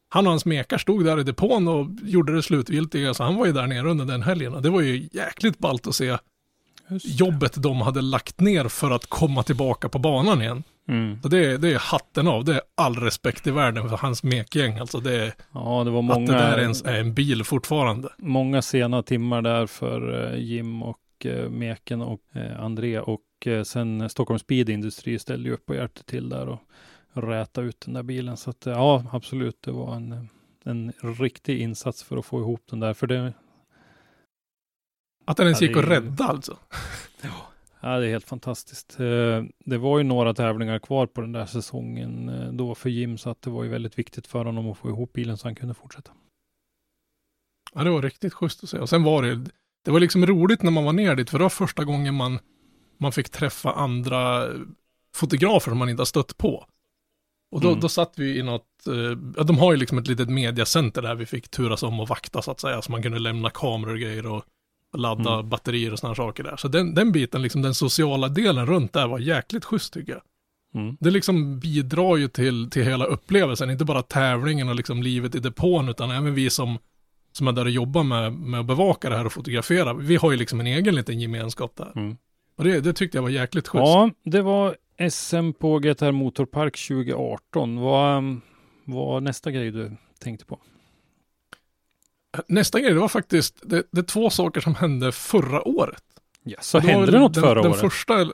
han 0.08 0.26
och 0.26 0.30
hans 0.30 0.44
mekar 0.44 0.78
stod 0.78 1.04
där 1.04 1.20
i 1.20 1.22
depån 1.22 1.68
och 1.68 1.86
gjorde 2.02 2.34
det 2.36 2.42
slutgiltiga, 2.42 3.14
så 3.14 3.24
han 3.24 3.36
var 3.36 3.46
ju 3.46 3.52
där 3.52 3.66
nere 3.66 3.90
under 3.90 4.04
den 4.04 4.22
helgen. 4.22 4.54
Och 4.54 4.62
det 4.62 4.70
var 4.70 4.80
ju 4.80 5.08
jäkligt 5.12 5.58
ballt 5.58 5.86
att 5.86 5.94
se 5.94 6.16
jobbet 7.02 7.62
de 7.62 7.80
hade 7.80 8.00
lagt 8.00 8.40
ner 8.40 8.68
för 8.68 8.90
att 8.90 9.06
komma 9.06 9.42
tillbaka 9.42 9.88
på 9.88 9.98
banan 9.98 10.42
igen. 10.42 10.62
Mm. 10.88 11.22
Så 11.22 11.28
det, 11.28 11.56
det 11.58 11.72
är 11.72 11.78
hatten 11.78 12.28
av, 12.28 12.44
det 12.44 12.54
är 12.54 12.60
all 12.74 12.96
respekt 12.96 13.46
i 13.46 13.50
världen 13.50 13.88
för 13.88 13.96
hans 13.96 14.22
mekgäng. 14.22 14.78
Alltså 14.78 15.00
det 15.00 15.16
är, 15.16 15.34
ja, 15.52 15.84
det 15.84 15.90
var 15.90 16.02
många, 16.02 16.20
att 16.20 16.26
det 16.26 16.32
där 16.32 16.58
ens 16.58 16.84
är 16.84 17.00
en 17.00 17.14
bil 17.14 17.44
fortfarande. 17.44 18.08
Många 18.18 18.62
sena 18.62 19.02
timmar 19.02 19.42
där 19.42 19.66
för 19.66 20.32
eh, 20.32 20.40
Jim 20.40 20.82
och 20.82 20.98
eh, 21.24 21.50
Meken 21.50 22.02
och 22.02 22.20
eh, 22.32 22.60
André 22.60 23.00
och 23.00 23.20
sen 23.64 24.10
Stockholm 24.10 24.38
Speed 24.38 24.68
Industri 24.68 25.18
ställde 25.18 25.48
ju 25.48 25.54
upp 25.54 25.70
och 25.70 25.76
hjälpte 25.76 26.04
till 26.04 26.28
där 26.28 26.48
och 26.48 26.60
räta 27.12 27.62
ut 27.62 27.80
den 27.80 27.94
där 27.94 28.02
bilen. 28.02 28.36
Så 28.36 28.50
att 28.50 28.66
ja, 28.66 29.04
absolut, 29.12 29.62
det 29.62 29.72
var 29.72 29.96
en, 29.96 30.28
en 30.64 30.92
riktig 31.00 31.60
insats 31.60 32.02
för 32.02 32.16
att 32.16 32.26
få 32.26 32.40
ihop 32.40 32.62
den 32.70 32.80
där. 32.80 32.94
För 32.94 33.06
det, 33.06 33.32
att 35.24 35.36
den 35.36 35.46
ens 35.46 35.62
gick 35.62 35.76
att 35.76 35.88
rädda 35.88 36.24
alltså? 36.24 36.58
Ja, 37.22 37.51
det 37.82 38.06
är 38.06 38.10
helt 38.10 38.28
fantastiskt. 38.28 39.00
Eh, 39.00 39.44
det 39.64 39.78
var 39.78 39.98
ju 39.98 40.04
några 40.04 40.34
tävlingar 40.34 40.78
kvar 40.78 41.06
på 41.06 41.20
den 41.20 41.32
där 41.32 41.46
säsongen 41.46 42.28
eh, 42.28 42.52
då 42.52 42.74
för 42.74 42.90
Jim, 42.90 43.18
så 43.18 43.30
att 43.30 43.42
det 43.42 43.50
var 43.50 43.64
ju 43.64 43.70
väldigt 43.70 43.98
viktigt 43.98 44.26
för 44.26 44.44
honom 44.44 44.70
att 44.70 44.78
få 44.78 44.88
ihop 44.88 45.12
bilen 45.12 45.38
så 45.38 45.48
han 45.48 45.54
kunde 45.54 45.74
fortsätta. 45.74 46.12
Ja, 47.74 47.84
det 47.84 47.90
var 47.90 48.02
riktigt 48.02 48.34
schysst 48.34 48.64
att 48.64 48.70
se. 48.70 48.78
Och 48.78 48.88
sen 48.88 49.02
var 49.02 49.22
det, 49.22 49.50
det 49.84 49.90
var 49.90 50.00
liksom 50.00 50.26
roligt 50.26 50.62
när 50.62 50.70
man 50.70 50.84
var 50.84 50.92
ner 50.92 51.16
dit, 51.16 51.30
för 51.30 51.38
det 51.38 51.44
var 51.44 51.50
första 51.50 51.84
gången 51.84 52.14
man, 52.14 52.38
man 52.98 53.12
fick 53.12 53.30
träffa 53.30 53.72
andra 53.72 54.48
fotografer 55.14 55.70
som 55.70 55.78
man 55.78 55.88
inte 55.88 56.00
har 56.00 56.06
stött 56.06 56.38
på. 56.38 56.66
Och 57.52 57.60
då, 57.60 57.68
mm. 57.68 57.80
då 57.80 57.88
satt 57.88 58.18
vi 58.18 58.38
i 58.38 58.42
något, 58.42 58.86
eh, 58.86 59.44
de 59.44 59.58
har 59.58 59.72
ju 59.72 59.78
liksom 59.78 59.98
ett 59.98 60.08
litet 60.08 60.28
mediacenter 60.28 61.02
där 61.02 61.14
vi 61.14 61.26
fick 61.26 61.48
turas 61.48 61.82
om 61.82 62.00
och 62.00 62.08
vakta 62.08 62.42
så 62.42 62.50
att 62.50 62.60
säga, 62.60 62.82
så 62.82 62.92
man 62.92 63.02
kunde 63.02 63.18
lämna 63.18 63.50
kameror 63.50 63.92
och 63.92 63.98
grejer 63.98 64.26
och 64.26 64.44
ladda 64.92 65.34
mm. 65.34 65.48
batterier 65.48 65.92
och 65.92 65.98
sådana 65.98 66.14
saker 66.14 66.44
där. 66.44 66.56
Så 66.56 66.68
den, 66.68 66.94
den 66.94 67.12
biten, 67.12 67.42
liksom 67.42 67.62
den 67.62 67.74
sociala 67.74 68.28
delen 68.28 68.66
runt 68.66 68.92
där 68.92 69.08
var 69.08 69.18
jäkligt 69.18 69.64
schysst 69.64 69.92
tycker 69.92 70.12
jag. 70.12 70.22
Mm. 70.74 70.96
Det 71.00 71.10
liksom 71.10 71.58
bidrar 71.58 72.16
ju 72.16 72.28
till, 72.28 72.70
till 72.70 72.84
hela 72.84 73.04
upplevelsen, 73.04 73.70
inte 73.70 73.84
bara 73.84 74.02
tävlingen 74.02 74.68
och 74.68 74.74
liksom 74.74 75.02
livet 75.02 75.34
i 75.34 75.38
depån, 75.38 75.88
utan 75.88 76.10
även 76.10 76.34
vi 76.34 76.50
som, 76.50 76.78
som 77.32 77.48
är 77.48 77.52
där 77.52 77.64
och 77.64 77.70
jobbar 77.70 78.02
med, 78.02 78.32
med 78.32 78.60
att 78.60 78.66
bevaka 78.66 79.10
det 79.10 79.16
här 79.16 79.26
och 79.26 79.32
fotografera. 79.32 79.94
Vi 79.94 80.16
har 80.16 80.30
ju 80.30 80.36
liksom 80.36 80.60
en 80.60 80.66
egen 80.66 80.94
liten 80.94 81.20
gemenskap 81.20 81.76
där. 81.76 81.92
Mm. 81.96 82.16
Och 82.56 82.64
det, 82.64 82.80
det 82.80 82.92
tyckte 82.92 83.18
jag 83.18 83.22
var 83.22 83.30
jäkligt 83.30 83.68
schysst. 83.68 83.82
Ja, 83.82 84.10
det 84.24 84.42
var 84.42 84.76
SM 85.10 85.52
på 85.52 85.78
GTR 85.78 86.12
Motorpark 86.12 86.88
2018. 86.88 87.80
Vad 87.80 88.40
var 88.84 89.20
nästa 89.20 89.50
grej 89.50 89.70
du 89.70 89.96
tänkte 90.18 90.44
på? 90.44 90.58
Nästa 92.46 92.80
grej, 92.80 92.92
det 92.94 93.00
var 93.00 93.08
faktiskt, 93.08 93.54
det, 93.62 93.82
det 93.90 94.00
är 94.00 94.04
två 94.04 94.30
saker 94.30 94.60
som 94.60 94.74
hände 94.74 95.12
förra 95.12 95.68
året. 95.68 96.02
Ja, 96.42 96.56
så 96.60 96.78
det 96.78 96.86
hände 96.86 97.10
det 97.10 97.18
något 97.18 97.34
den, 97.34 97.42
förra 97.42 97.62
den 97.62 97.70
året? 97.70 97.80
Första, 97.80 98.32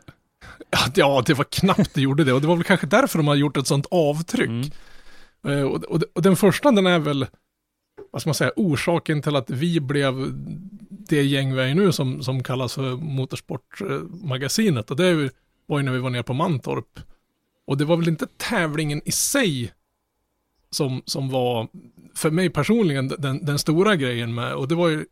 ja, 0.94 1.22
det 1.26 1.34
var 1.34 1.44
knappt 1.44 1.94
det 1.94 2.00
gjorde 2.00 2.24
det. 2.24 2.32
Och 2.32 2.40
det 2.40 2.46
var 2.46 2.56
väl 2.56 2.64
kanske 2.64 2.86
därför 2.86 3.18
de 3.18 3.28
har 3.28 3.34
gjort 3.34 3.56
ett 3.56 3.66
sånt 3.66 3.86
avtryck. 3.90 4.48
Mm. 4.48 5.58
Uh, 5.58 5.62
och, 5.62 5.84
och, 5.84 6.02
och, 6.14 6.22
den 6.22 6.36
första, 6.36 6.70
den 6.70 6.86
är 6.86 6.98
väl, 6.98 7.26
vad 8.10 8.22
ska 8.22 8.28
man 8.28 8.34
säga, 8.34 8.52
orsaken 8.56 9.22
till 9.22 9.36
att 9.36 9.50
vi 9.50 9.80
blev 9.80 10.32
det 11.08 11.22
gäng 11.22 11.54
vi 11.54 11.62
är 11.62 11.74
nu 11.74 11.92
som, 11.92 12.22
som 12.22 12.42
kallas 12.42 12.74
för 12.74 12.96
Motorsportmagasinet. 12.96 14.90
Och 14.90 14.96
det 14.96 15.30
var 15.66 15.78
ju 15.78 15.84
när 15.84 15.92
vi 15.92 15.98
var 15.98 16.10
nere 16.10 16.22
på 16.22 16.32
Mantorp. 16.34 17.00
Och 17.66 17.78
det 17.78 17.84
var 17.84 17.96
väl 17.96 18.08
inte 18.08 18.26
tävlingen 18.36 19.02
i 19.04 19.12
sig 19.12 19.72
som, 20.70 21.02
som 21.04 21.28
var, 21.30 21.68
för 22.18 22.30
mig 22.30 22.50
personligen, 22.50 23.08
den, 23.08 23.44
den 23.44 23.58
stora 23.58 23.96
grejen 23.96 24.34
med, 24.34 24.54
och 24.54 24.68
det 24.68 24.74
var 24.74 24.88
ju 24.88 25.06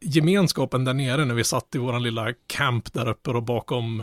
gemenskapen 0.00 0.84
där 0.84 0.94
nere 0.94 1.24
när 1.24 1.34
vi 1.34 1.44
satt 1.44 1.74
i 1.74 1.78
våran 1.78 2.02
lilla 2.02 2.32
camp 2.46 2.92
där 2.92 3.08
uppe 3.08 3.30
och 3.30 3.42
bakom 3.42 4.02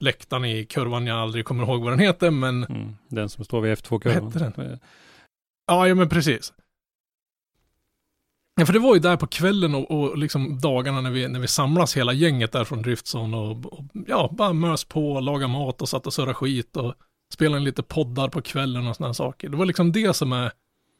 läktaren 0.00 0.44
i 0.44 0.64
kurvan 0.64 1.06
jag 1.06 1.18
aldrig 1.18 1.44
kommer 1.44 1.64
ihåg 1.64 1.82
vad 1.82 1.92
den 1.92 1.98
heter, 1.98 2.30
men... 2.30 2.64
Mm, 2.64 2.96
den 3.08 3.28
som 3.28 3.44
står 3.44 3.60
vid 3.60 3.78
F2-kurvan. 3.78 4.24
Vad 4.24 4.42
hette 4.42 4.62
den? 4.62 4.78
Ja, 5.66 5.88
ja 5.88 5.94
men 5.94 6.08
precis. 6.08 6.52
Ja, 8.60 8.66
för 8.66 8.72
det 8.72 8.78
var 8.78 8.94
ju 8.94 9.00
där 9.00 9.16
på 9.16 9.26
kvällen 9.26 9.74
och, 9.74 9.90
och 9.90 10.18
liksom 10.18 10.58
dagarna 10.58 11.00
när 11.00 11.10
vi, 11.10 11.28
när 11.28 11.40
vi 11.40 11.48
samlas 11.48 11.96
hela 11.96 12.12
gänget 12.12 12.52
där 12.52 12.64
från 12.64 12.82
Driftzone 12.82 13.36
och, 13.36 13.66
och 13.66 13.84
ja, 14.06 14.30
bara 14.32 14.52
mös 14.52 14.84
på, 14.84 15.20
laga 15.20 15.48
mat 15.48 15.82
och 15.82 15.88
satt 15.88 16.06
och 16.06 16.12
surra 16.12 16.34
skit 16.34 16.76
och 16.76 16.94
spela 17.32 17.56
in 17.56 17.64
lite 17.64 17.82
poddar 17.82 18.28
på 18.28 18.42
kvällen 18.42 18.86
och 18.86 18.96
sådana 18.96 19.14
saker. 19.14 19.48
Det 19.48 19.56
var 19.56 19.66
liksom 19.66 19.92
det 19.92 20.16
som 20.16 20.32
är, 20.32 20.52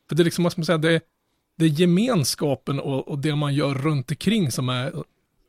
för 0.09 0.17
det 0.17 0.23
är 0.23 0.25
liksom, 0.25 0.45
vad 0.45 0.53
ska 0.53 0.61
man 0.61 0.67
säga, 0.67 0.79
det, 0.79 1.01
det 1.59 1.65
är 1.65 1.69
gemenskapen 1.69 2.81
och, 2.81 3.09
och 3.09 3.19
det 3.19 3.37
man 3.37 3.55
gör 3.55 3.75
runt 3.75 4.11
omkring 4.11 4.51
som 4.51 4.69
är 4.69 4.93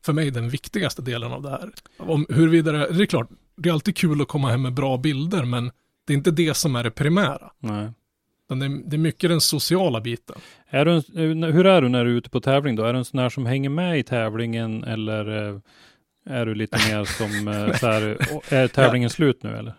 för 0.04 0.12
mig 0.12 0.30
den 0.30 0.48
viktigaste 0.48 1.02
delen 1.02 1.32
av 1.32 1.42
det 1.42 1.50
här. 1.50 1.70
Om 1.98 2.26
huruvida 2.28 2.72
det, 2.72 2.92
det 2.92 3.02
är 3.02 3.06
klart, 3.06 3.28
det 3.56 3.68
är 3.68 3.72
alltid 3.72 3.96
kul 3.96 4.22
att 4.22 4.28
komma 4.28 4.50
hem 4.50 4.62
med 4.62 4.72
bra 4.72 4.96
bilder, 4.96 5.44
men 5.44 5.70
det 6.06 6.12
är 6.12 6.16
inte 6.16 6.30
det 6.30 6.54
som 6.54 6.76
är 6.76 6.84
det 6.84 6.90
primära. 6.90 7.50
Nej. 7.58 7.92
Det 8.48 8.64
är, 8.64 8.88
det 8.90 8.96
är 8.96 8.98
mycket 8.98 9.30
den 9.30 9.40
sociala 9.40 10.00
biten. 10.00 10.36
Är 10.68 10.84
du 10.84 10.92
en, 10.92 11.42
hur 11.42 11.66
är 11.66 11.82
du 11.82 11.88
när 11.88 12.04
du 12.04 12.10
är 12.10 12.14
ute 12.14 12.30
på 12.30 12.40
tävling 12.40 12.76
då? 12.76 12.84
Är 12.84 12.92
du 12.92 12.98
en 12.98 13.04
sån 13.04 13.20
här 13.20 13.28
som 13.28 13.46
hänger 13.46 13.70
med 13.70 13.98
i 13.98 14.02
tävlingen 14.02 14.84
eller 14.84 15.48
eh, 15.48 15.60
är 16.26 16.46
du 16.46 16.54
lite 16.54 16.76
mer 16.76 17.04
som 17.04 17.48
eh, 17.48 17.76
så 17.80 17.86
här, 17.86 18.02
är 18.48 18.68
tävlingen 18.68 19.10
slut 19.10 19.42
nu 19.42 19.56
eller? 19.56 19.74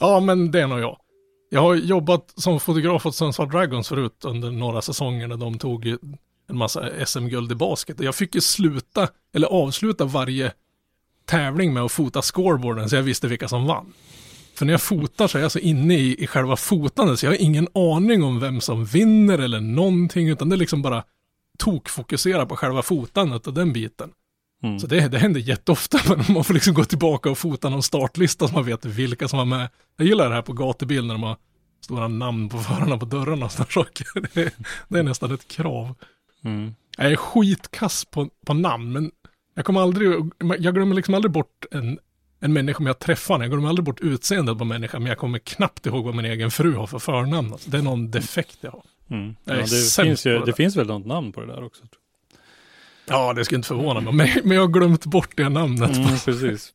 Ja, 0.00 0.20
men 0.20 0.50
det 0.50 0.60
är 0.60 0.66
nog 0.66 0.80
jag. 0.80 0.98
Jag 1.54 1.60
har 1.60 1.74
jobbat 1.74 2.32
som 2.36 2.60
fotograf 2.60 3.06
åt 3.06 3.14
Sundsvall 3.14 3.48
Dragons 3.48 3.88
förut 3.88 4.24
under 4.24 4.50
några 4.50 4.82
säsonger 4.82 5.28
när 5.28 5.36
de 5.36 5.58
tog 5.58 5.86
en 5.86 6.56
massa 6.56 7.06
SM-guld 7.06 7.52
i 7.52 7.54
basket. 7.54 8.00
Jag 8.00 8.14
fick 8.14 8.34
ju 8.34 8.40
sluta, 8.40 9.08
eller 9.34 9.48
avsluta 9.48 10.04
varje 10.04 10.52
tävling 11.24 11.74
med 11.74 11.82
att 11.82 11.92
fota 11.92 12.22
scoreboarden 12.22 12.88
så 12.88 12.96
jag 12.96 13.02
visste 13.02 13.28
vilka 13.28 13.48
som 13.48 13.66
vann. 13.66 13.92
För 14.54 14.66
när 14.66 14.72
jag 14.72 14.82
fotar 14.82 15.28
så 15.28 15.38
är 15.38 15.42
jag 15.42 15.52
så 15.52 15.58
inne 15.58 15.94
i, 15.94 16.22
i 16.24 16.26
själva 16.26 16.56
fotandet 16.56 17.18
så 17.18 17.26
jag 17.26 17.30
har 17.30 17.42
ingen 17.42 17.68
aning 17.74 18.24
om 18.24 18.40
vem 18.40 18.60
som 18.60 18.84
vinner 18.84 19.38
eller 19.38 19.60
någonting 19.60 20.28
utan 20.28 20.48
det 20.48 20.56
är 20.56 20.58
liksom 20.58 20.82
bara 20.82 21.04
tokfokusera 21.58 22.46
på 22.46 22.56
själva 22.56 22.82
fotandet 22.82 23.46
och 23.46 23.54
den 23.54 23.72
biten. 23.72 24.10
Mm. 24.62 24.78
Så 24.78 24.86
det, 24.86 25.08
det 25.08 25.18
händer 25.18 25.40
jätteofta, 25.40 26.00
men 26.16 26.34
man 26.34 26.44
får 26.44 26.54
liksom 26.54 26.74
gå 26.74 26.84
tillbaka 26.84 27.30
och 27.30 27.38
fota 27.38 27.68
någon 27.68 27.82
startlista 27.82 28.48
så 28.48 28.54
man 28.54 28.64
vet 28.64 28.84
vilka 28.84 29.28
som 29.28 29.38
var 29.38 29.46
med. 29.46 29.68
Jag 29.96 30.06
gillar 30.06 30.28
det 30.28 30.34
här 30.34 30.42
på 30.42 30.52
gatubil 30.52 31.06
när 31.06 31.14
de 31.14 31.22
har 31.22 31.36
stora 31.80 32.08
namn 32.08 32.48
på 32.48 32.58
förarna 32.58 32.98
på 32.98 33.04
dörrarna 33.04 33.46
och 33.46 33.52
sådana 33.52 33.70
saker. 33.70 34.06
Det, 34.34 34.54
det, 34.88 34.98
är 34.98 35.02
nästan 35.02 35.34
ett 35.34 35.48
krav. 35.48 35.94
Mm. 36.44 36.74
Jag 36.96 37.12
är 37.12 37.16
skitkass 37.16 38.04
på, 38.04 38.28
på 38.46 38.54
namn, 38.54 38.92
men 38.92 39.10
jag 39.54 39.64
kommer 39.64 39.80
aldrig, 39.80 40.10
jag 40.58 40.74
glömmer 40.74 40.94
liksom 40.94 41.14
aldrig 41.14 41.32
bort 41.32 41.64
en, 41.70 41.98
en 42.40 42.52
människa 42.52 42.84
jag 42.84 42.98
träffar 42.98 43.40
Jag 43.40 43.50
glömmer 43.50 43.68
aldrig 43.68 43.84
bort 43.84 44.00
utseendet 44.00 44.58
på 44.58 44.64
människan, 44.64 45.02
men 45.02 45.08
jag 45.08 45.18
kommer 45.18 45.38
knappt 45.38 45.86
ihåg 45.86 46.04
vad 46.04 46.14
min 46.14 46.24
egen 46.24 46.50
fru 46.50 46.74
har 46.74 46.86
för 46.86 46.98
förnamn. 46.98 47.52
Alltså, 47.52 47.70
det 47.70 47.78
är 47.78 47.82
någon 47.82 48.10
defekt 48.10 48.58
jag 48.60 48.70
har. 48.70 48.84
Mm. 49.10 49.36
Ja, 49.44 49.54
det, 49.54 50.02
finns 50.02 50.26
ju, 50.26 50.38
det, 50.38 50.46
det 50.46 50.52
finns 50.52 50.76
väl 50.76 50.86
något 50.86 51.06
namn 51.06 51.32
på 51.32 51.40
det 51.40 51.46
där 51.46 51.64
också. 51.64 51.84
Ja, 53.12 53.32
det 53.32 53.44
skulle 53.44 53.56
inte 53.56 53.68
förvåna 53.68 54.00
mig, 54.00 54.40
men, 54.44 54.56
jag 54.56 54.62
har 54.62 54.68
glömt 54.68 55.06
bort 55.06 55.36
det 55.36 55.48
namnet. 55.48 55.96
Mm, 55.96 56.18
precis. 56.24 56.72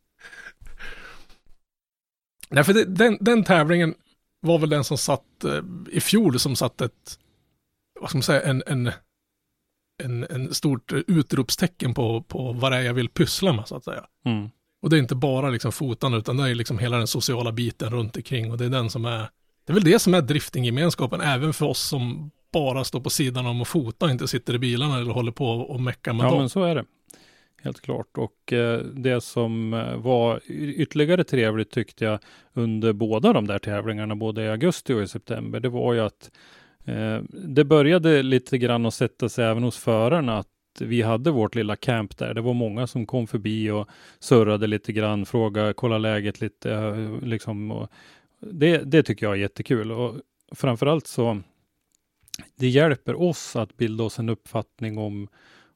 Nej, 2.49 2.63
för 2.63 2.73
det, 2.73 2.85
den, 2.85 3.17
den 3.21 3.43
tävlingen 3.43 3.95
var 4.41 4.59
väl 4.59 4.69
den 4.69 4.83
som 4.83 4.97
satt 4.97 5.43
eh, 5.43 5.63
i 5.91 5.99
fjol, 5.99 6.39
som 6.39 6.55
satt 6.55 6.81
ett, 6.81 7.19
vad 7.99 8.09
ska 8.09 8.17
man 8.17 8.23
säga, 8.23 8.41
en, 8.41 8.63
en 8.67 8.91
en, 10.03 10.23
en 10.29 10.53
stort 10.53 10.93
utropstecken 11.07 11.93
på, 11.93 12.21
på 12.21 12.53
vad 12.53 12.71
det 12.71 12.77
är 12.77 12.81
jag 12.81 12.93
vill 12.93 13.09
pyssla 13.09 13.53
med 13.53 13.67
så 13.67 13.75
att 13.75 13.83
säga. 13.83 14.05
Mm. 14.25 14.49
Och 14.81 14.89
det 14.89 14.97
är 14.97 14.99
inte 14.99 15.15
bara 15.15 15.49
liksom 15.49 15.71
fotande 15.71 16.17
utan 16.17 16.37
det 16.37 16.49
är 16.49 16.55
liksom 16.55 16.79
hela 16.79 16.97
den 16.97 17.07
sociala 17.07 17.51
biten 17.51 17.89
runt 17.89 18.17
omkring 18.17 18.51
och 18.51 18.57
det 18.57 18.65
är 18.65 18.69
den 18.69 18.89
som 18.89 19.05
är, 19.05 19.29
det 19.65 19.71
är 19.71 19.73
väl 19.73 19.83
det 19.83 19.99
som 19.99 20.13
är 20.13 20.21
driftinggemenskapen 20.21 21.21
även 21.21 21.53
för 21.53 21.65
oss 21.65 21.79
som 21.79 22.31
bara 22.59 22.83
står 22.83 22.99
på 22.99 23.09
sidan 23.09 23.45
om 23.45 23.61
och 23.61 23.67
fota 23.67 24.05
och 24.05 24.11
inte 24.11 24.27
sitter 24.27 24.53
i 24.55 24.59
bilarna 24.59 24.97
eller 24.97 25.11
håller 25.13 25.31
på 25.31 25.45
och 25.45 25.81
meckar 25.81 26.13
med 26.13 26.25
Ja, 26.25 26.29
dem. 26.29 26.39
men 26.39 26.49
så 26.49 26.63
är 26.63 26.75
det. 26.75 26.85
Helt 27.63 27.81
klart. 27.81 28.17
Och 28.17 28.53
eh, 28.53 28.79
det 28.79 29.21
som 29.21 29.73
eh, 29.73 29.95
var 29.97 30.41
ytterligare 30.49 31.23
trevligt 31.23 31.71
tyckte 31.71 32.05
jag 32.05 32.19
under 32.53 32.93
båda 32.93 33.33
de 33.33 33.47
där 33.47 33.59
tävlingarna, 33.59 34.15
både 34.15 34.43
i 34.43 34.49
augusti 34.49 34.93
och 34.93 35.01
i 35.01 35.07
september, 35.07 35.59
det 35.59 35.69
var 35.69 35.93
ju 35.93 35.99
att 35.99 36.31
eh, 36.85 37.19
det 37.31 37.63
började 37.65 38.23
lite 38.23 38.57
grann 38.57 38.85
att 38.85 38.93
sätta 38.93 39.29
sig 39.29 39.45
även 39.45 39.63
hos 39.63 39.77
förarna 39.77 40.37
att 40.37 40.47
vi 40.79 41.01
hade 41.01 41.31
vårt 41.31 41.55
lilla 41.55 41.75
camp 41.75 42.17
där. 42.17 42.33
Det 42.33 42.41
var 42.41 42.53
många 42.53 42.87
som 42.87 43.05
kom 43.05 43.27
förbi 43.27 43.69
och 43.71 43.87
surrade 44.19 44.67
lite 44.67 44.93
grann, 44.93 45.25
frågade, 45.25 45.73
kolla 45.73 45.97
läget 45.97 46.41
lite, 46.41 46.71
eh, 46.73 47.21
liksom. 47.27 47.71
Och 47.71 47.89
det, 48.39 48.77
det 48.77 49.03
tycker 49.03 49.25
jag 49.25 49.33
är 49.35 49.39
jättekul 49.39 49.91
och 49.91 50.15
framförallt 50.55 51.07
så 51.07 51.41
det 52.55 52.67
hjälper 52.67 53.21
oss 53.21 53.55
att 53.55 53.77
bilda 53.77 54.03
oss 54.03 54.19
en 54.19 54.29
uppfattning 54.29 54.97
om, 54.97 55.27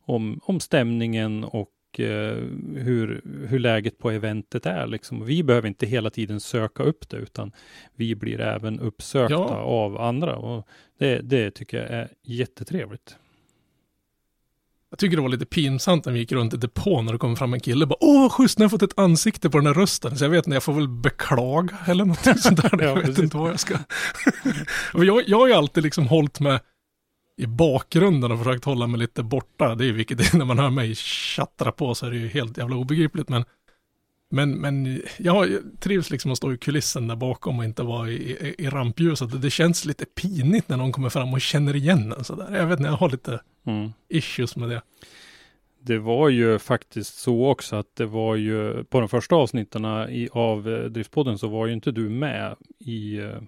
om, 0.06 0.40
om 0.44 0.60
stämningen 0.60 1.44
och 1.44 2.00
eh, 2.00 2.36
hur, 2.76 3.22
hur 3.48 3.60
läget 3.60 3.98
på 3.98 4.12
eventet 4.12 4.66
är. 4.66 4.88
Liksom. 4.88 5.26
Vi 5.26 5.44
behöver 5.44 5.68
inte 5.68 5.86
hela 5.86 6.10
tiden 6.10 6.40
söka 6.40 6.84
upp 6.84 7.10
det, 7.10 7.18
utan 7.18 7.52
vi 7.96 8.16
blir 8.16 8.40
även 8.42 8.80
uppsökta 8.80 9.34
Ja. 9.34 9.48
av 9.56 9.98
andra. 10.02 10.36
Och 10.36 10.68
det, 10.98 11.20
det 11.22 11.52
tycker 11.52 11.78
jag 11.78 11.90
är 11.90 12.10
jättetrevligt. 12.24 13.18
Jag 14.92 15.00
tycker 15.00 15.16
det 15.16 15.22
var 15.22 15.30
lite 15.30 15.46
pinsamt 15.46 16.06
när 16.06 16.14
vi 16.14 16.20
gick 16.20 16.32
runt 16.32 16.54
i 16.54 16.58
depån 16.58 17.08
och 17.08 17.14
det 17.14 17.20
kom 17.20 17.36
fram 17.36 17.54
en 17.54 17.60
kille 17.60 17.86
och 17.86 17.90
bara 17.90 17.98
Åh, 18.00 18.22
vad 18.22 18.32
schysst, 18.32 18.60
nu 18.60 18.64
har 18.64 18.66
jag 18.66 18.72
fått 18.72 18.82
ett 18.82 19.00
ansikte 19.00 19.50
på 19.50 19.58
den 19.58 19.68
här 19.68 19.74
rösten. 19.74 20.18
Så 20.18 20.24
jag 20.24 20.30
vet 20.30 20.48
inte, 20.48 20.56
jag 20.56 20.64
får 20.64 20.74
väl 20.74 20.88
beklaga 20.88 21.78
eller 21.88 22.06
någonting 22.06 22.36
sånt 22.36 22.62
där. 22.62 22.70
Ja, 22.82 22.88
jag 22.88 23.08
vet 23.08 23.18
inte 23.18 23.38
vad 23.38 23.50
jag 23.50 23.60
ska. 23.60 23.78
Jag, 24.94 25.24
jag 25.28 25.40
har 25.40 25.48
ju 25.48 25.54
alltid 25.54 25.84
liksom 25.84 26.08
hållit 26.08 26.40
mig 26.40 26.60
i 27.38 27.48
bakgrunden 27.48 28.32
och 28.32 28.38
försökt 28.38 28.66
hålla 28.66 28.88
mig 28.88 29.00
lite 29.00 29.24
borta. 29.24 29.76
Det 29.76 29.84
är 29.84 29.86
ju 29.86 29.94
vilket 29.94 30.18
det 30.18 30.24
är 30.34 30.38
när 30.38 30.46
man 30.46 30.60
hör 30.60 30.70
mig 30.70 30.96
tjattra 30.96 31.72
på 31.72 31.96
så 31.96 32.06
är 32.06 32.12
det 32.12 32.18
ju 32.18 32.28
helt 32.28 32.58
jävla 32.58 32.76
obegripligt. 32.76 33.30
Men, 33.30 33.46
men, 34.32 34.52
men 34.52 35.02
jag 35.18 35.58
trivs 35.80 36.10
liksom 36.10 36.32
att 36.32 36.38
stå 36.38 36.54
i 36.54 36.58
kulissen 36.58 37.08
där 37.08 37.16
bakom 37.16 37.60
och 37.60 37.66
inte 37.66 37.84
vara 37.84 38.10
i, 38.10 38.14
i, 38.14 38.56
i 38.58 38.70
rampljuset. 38.70 39.42
Det 39.42 39.50
känns 39.50 39.86
lite 39.86 40.06
pinigt 40.06 40.70
när 40.70 40.78
någon 40.78 40.92
kommer 40.92 41.10
fram 41.10 41.34
och 41.34 41.42
känner 41.42 41.76
igen 41.76 42.14
en 42.18 42.24
sådär. 42.24 42.58
Jag 42.58 42.66
vet 42.66 42.80
inte, 42.80 42.90
jag 42.90 42.98
har 42.98 43.10
lite 43.10 43.40
Mm. 43.64 43.90
issues 44.08 44.56
med 44.56 44.70
det. 44.70 44.82
Det 45.84 45.98
var 45.98 46.30
ju 46.30 46.60
faktiskt 46.60 47.16
så 47.20 47.46
också 47.48 47.76
att 47.76 47.96
det 47.96 48.06
var 48.06 48.36
ju 48.36 48.84
på 48.84 49.00
de 49.00 49.10
första 49.10 49.36
avsnitten 49.36 49.86
i, 50.10 50.30
av 50.32 50.70
eh, 50.70 50.84
Driftpodden 50.86 51.38
så 51.38 51.48
var 51.48 51.68
ju 51.68 51.74
inte 51.74 51.92
du 51.92 52.10
med 52.10 52.56
i, 52.80 53.18
eh, 53.20 53.42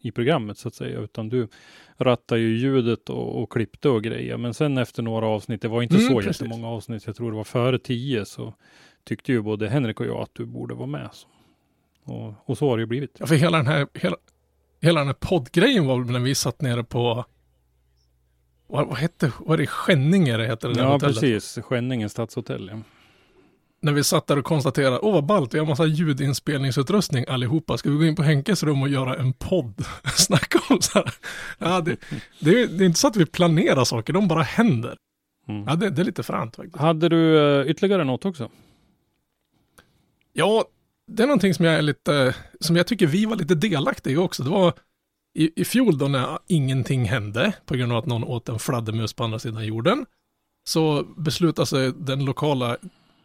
i 0.00 0.10
programmet 0.10 0.58
så 0.58 0.68
att 0.68 0.74
säga, 0.74 1.00
utan 1.00 1.28
du 1.28 1.48
rattade 1.96 2.40
ju 2.40 2.56
ljudet 2.58 3.10
och, 3.10 3.42
och 3.42 3.52
klippte 3.52 3.88
och 3.88 4.02
grejer. 4.02 4.36
Men 4.36 4.54
sen 4.54 4.78
efter 4.78 5.02
några 5.02 5.26
avsnitt, 5.26 5.62
det 5.62 5.68
var 5.68 5.82
inte 5.82 5.96
Mm, 5.96 6.08
så 6.08 6.16
precis. 6.20 6.40
jättemånga 6.40 6.68
avsnitt, 6.68 7.06
jag 7.06 7.16
tror 7.16 7.30
det 7.30 7.36
var 7.36 7.44
före 7.44 7.78
tio, 7.78 8.24
så 8.24 8.54
tyckte 9.04 9.32
ju 9.32 9.40
både 9.42 9.68
Henrik 9.68 10.00
och 10.00 10.06
jag 10.06 10.20
att 10.22 10.34
du 10.34 10.46
borde 10.46 10.74
vara 10.74 10.86
med. 10.86 11.08
Så. 11.12 11.28
Och, 12.12 12.34
och 12.44 12.58
så 12.58 12.68
har 12.68 12.76
det 12.76 12.80
ju 12.80 12.86
blivit. 12.86 13.16
Ja, 13.20 13.26
för 13.26 13.34
hela 13.34 13.56
den 13.56 13.66
här, 13.66 13.86
hela, 13.94 14.16
hela 14.80 15.00
den 15.00 15.06
här 15.06 15.16
poddgrejen 15.20 15.86
var 15.86 15.98
väl 15.98 16.12
när 16.12 16.20
vi 16.20 16.34
satt 16.34 16.60
nere 16.60 16.84
på, 16.84 17.24
vad, 18.70 18.86
vad 18.86 18.96
hette, 18.96 19.32
vad 19.38 19.54
är 19.54 19.58
det, 19.62 19.66
Skänninge 19.66 20.36
det 20.36 20.46
heter 20.46 20.68
det 20.68 20.74
där 20.74 20.82
Ja, 20.82 20.92
hotellet. 20.92 21.20
precis. 21.20 21.64
Skänninge 21.64 22.08
stadshotell. 22.08 22.70
Ja. 22.72 22.78
När 23.82 23.92
vi 23.92 24.04
satt 24.04 24.26
där 24.26 24.38
och 24.38 24.44
konstaterade, 24.44 24.98
åh 24.98 25.12
vad 25.12 25.24
ballt, 25.26 25.54
vi 25.54 25.58
har 25.58 25.66
massa 25.66 25.86
ljudinspelningsutrustning 25.86 27.24
allihopa, 27.28 27.78
ska 27.78 27.90
vi 27.90 27.96
gå 27.96 28.04
in 28.04 28.16
på 28.16 28.22
Henkes 28.22 28.62
rum 28.62 28.82
och 28.82 28.88
göra 28.88 29.14
en 29.16 29.32
podd? 29.32 29.84
Snacka 30.14 30.58
om 30.68 30.80
så 30.80 30.98
här. 30.98 31.14
Ja, 31.58 31.80
det, 31.80 31.96
det, 32.40 32.50
är, 32.62 32.66
det 32.66 32.84
är 32.84 32.86
inte 32.86 32.98
så 33.00 33.08
att 33.08 33.16
vi 33.16 33.26
planerar 33.26 33.84
saker, 33.84 34.12
de 34.12 34.28
bara 34.28 34.42
händer. 34.42 34.96
Mm. 35.48 35.64
Ja, 35.68 35.74
det, 35.74 35.90
det 35.90 36.02
är 36.02 36.04
lite 36.04 36.22
fränt 36.22 36.56
faktiskt. 36.56 36.76
Hade 36.76 37.08
du 37.08 37.38
eh, 37.60 37.70
ytterligare 37.70 38.04
något 38.04 38.24
också? 38.24 38.50
Ja, 40.32 40.64
det 41.06 41.22
är 41.22 41.26
någonting 41.26 41.54
som 41.54 41.64
jag 41.64 41.74
är 41.74 41.82
lite, 41.82 42.34
som 42.60 42.76
jag 42.76 42.86
tycker 42.86 43.06
vi 43.06 43.24
var 43.26 43.36
lite 43.36 43.54
delaktiga 43.54 44.12
i 44.12 44.16
också. 44.16 44.42
Det 44.42 44.50
var 44.50 44.72
i, 45.34 45.60
i 45.60 45.64
fjol 45.64 45.98
då 45.98 46.08
när 46.08 46.38
ingenting 46.46 47.04
hände 47.04 47.52
på 47.66 47.74
grund 47.74 47.92
av 47.92 47.98
att 47.98 48.06
någon 48.06 48.24
åt 48.24 48.48
en 48.48 48.58
fladdermus 48.58 49.12
på 49.12 49.24
andra 49.24 49.38
sidan 49.38 49.66
jorden. 49.66 50.06
Så 50.64 51.04
beslutade 51.16 51.66
sig 51.66 51.92
den 51.92 52.24
lokala 52.24 52.76